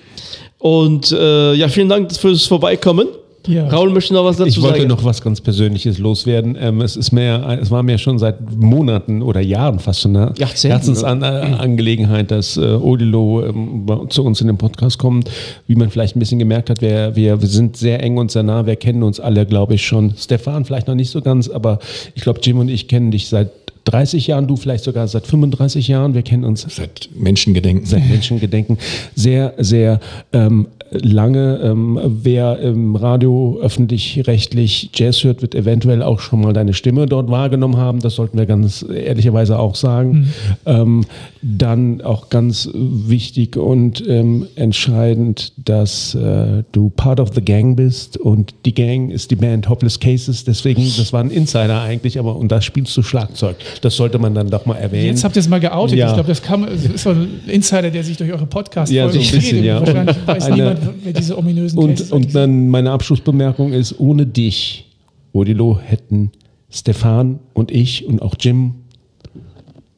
[0.58, 3.08] Und äh, ja, vielen Dank fürs Vorbeikommen.
[3.46, 3.68] Ja.
[3.68, 4.88] Raul möchte noch was dazu Ich wollte sagen.
[4.88, 6.56] noch was ganz Persönliches loswerden.
[6.58, 10.32] Ähm, es ist mir, es war mir schon seit Monaten oder Jahren fast schon eine
[10.38, 15.30] Herzensangelegenheit, dass äh, Odilo ähm, zu uns in den Podcast kommt.
[15.66, 18.42] Wie man vielleicht ein bisschen gemerkt hat, wir, wir, wir sind sehr eng und sehr
[18.42, 18.66] nah.
[18.66, 20.14] Wir kennen uns alle, glaube ich, schon.
[20.16, 21.78] Stefan vielleicht noch nicht so ganz, aber
[22.14, 23.50] ich glaube, Jim und ich kennen dich seit
[23.84, 26.14] 30 Jahren, du vielleicht sogar seit 35 Jahren.
[26.14, 27.84] Wir kennen uns Seit Menschengedenken.
[27.84, 28.78] seit Menschengedenken
[29.14, 30.00] sehr, sehr
[30.32, 30.68] ähm,
[31.02, 31.60] lange.
[31.62, 37.30] Ähm, wer im Radio öffentlich-rechtlich Jazz hört, wird eventuell auch schon mal deine Stimme dort
[37.30, 38.00] wahrgenommen haben.
[38.00, 40.28] Das sollten wir ganz ehrlicherweise auch sagen.
[40.66, 41.04] Ähm,
[41.42, 48.16] dann auch ganz wichtig und ähm, entscheidend, dass äh, du Part of the Gang bist
[48.16, 50.44] und die Gang ist die Band Hopeless Cases.
[50.44, 53.56] Deswegen, das war ein Insider eigentlich, aber und da spielst du Schlagzeug.
[53.82, 55.06] Das sollte man dann doch mal erwähnen.
[55.06, 55.98] Jetzt habt ihr es mal geoutet.
[55.98, 56.08] Ja.
[56.08, 59.08] Ich glaube, das, kam- das ist so ein Insider, der sich durch eure Podcasts Ja,
[59.08, 59.80] so ein bisschen, ja.
[59.80, 64.86] Wahrscheinlich weiß Eine- niemand, wer diese ominösen Und, und dann meine Abschlussbemerkung ist, ohne dich,
[65.32, 66.30] Odilo, hätten
[66.70, 68.74] Stefan und ich und auch Jim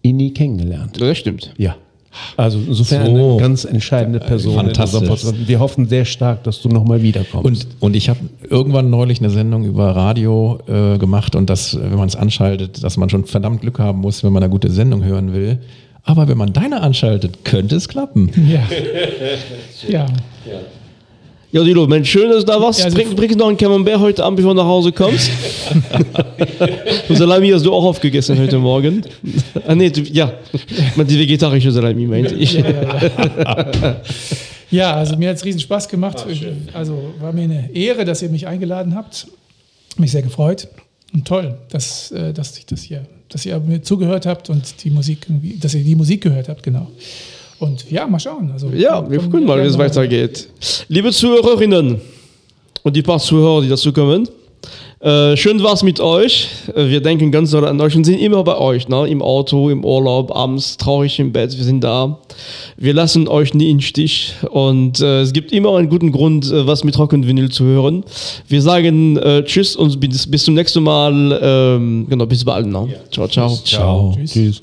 [0.03, 1.01] ihn nie kennengelernt.
[1.01, 1.53] das stimmt.
[1.59, 1.77] Ja.
[2.37, 3.33] Also insofern So.
[3.33, 4.55] eine ganz entscheidende Person.
[4.55, 5.01] Fantastisch.
[5.07, 5.49] Podcast.
[5.49, 7.67] Wir hoffen sehr stark, dass du nochmal wiederkommst.
[7.81, 11.81] Und, und ich habe irgendwann neulich eine Sendung über Radio äh, gemacht und das, äh,
[11.83, 14.71] wenn man es anschaltet, dass man schon verdammt Glück haben muss, wenn man eine gute
[14.71, 15.59] Sendung hören will.
[16.05, 18.31] Aber wenn man deine anschaltet, könnte es klappen.
[18.49, 18.61] Ja.
[19.89, 20.07] ja.
[20.47, 20.53] Ja,
[21.59, 22.81] Odilo, Mensch, schön, dass du da warst.
[22.81, 25.31] Ja, also- bring noch einen Camembert heute Abend, bevor du nach Hause kommst.
[27.09, 29.03] und Salami hast du auch aufgegessen heute Morgen.
[29.67, 30.33] ah, nee, du, ja.
[30.97, 32.55] Meine, Die vegetarische Salami, meinte ich.
[32.55, 33.97] Ja, ja, ja.
[34.71, 36.25] ja, also mir hat es riesen Spaß gemacht.
[36.73, 39.27] also war mir eine Ehre, dass ihr mich eingeladen habt.
[39.99, 40.69] Mich sehr gefreut.
[41.15, 44.91] Und toll, dass, äh, dass ich das hier, dass ihr mir zugehört habt und die
[44.91, 45.27] Musik,
[45.61, 46.91] dass ihr die Musik gehört habt, genau.
[47.59, 48.51] Und ja, mal schauen.
[48.53, 50.49] Also, Ja, wir gucken mal, wie es weitergeht.
[50.89, 52.01] Liebe Zuhörerinnen
[52.83, 54.29] und die paar Zuhörer, die dazu kommen,
[55.01, 56.49] äh, schön war's mit euch.
[56.75, 59.07] Äh, wir denken ganz doll an euch und sind immer bei euch, ne?
[59.07, 61.57] im Auto, im Urlaub, abends traurig im Bett.
[61.57, 62.19] Wir sind da.
[62.77, 66.67] Wir lassen euch nie im Stich und äh, es gibt immer einen guten Grund, äh,
[66.67, 68.05] was mit Rock und Vinyl zu hören.
[68.49, 71.39] Wir sagen äh, Tschüss und bis, bis zum nächsten Mal.
[71.43, 72.67] Ähm, genau, bis bald.
[72.67, 72.89] Ne?
[73.13, 73.55] Ciao, ciao.
[73.65, 74.15] Ciao.
[74.17, 74.33] Tschüss.
[74.33, 74.63] Tschüss.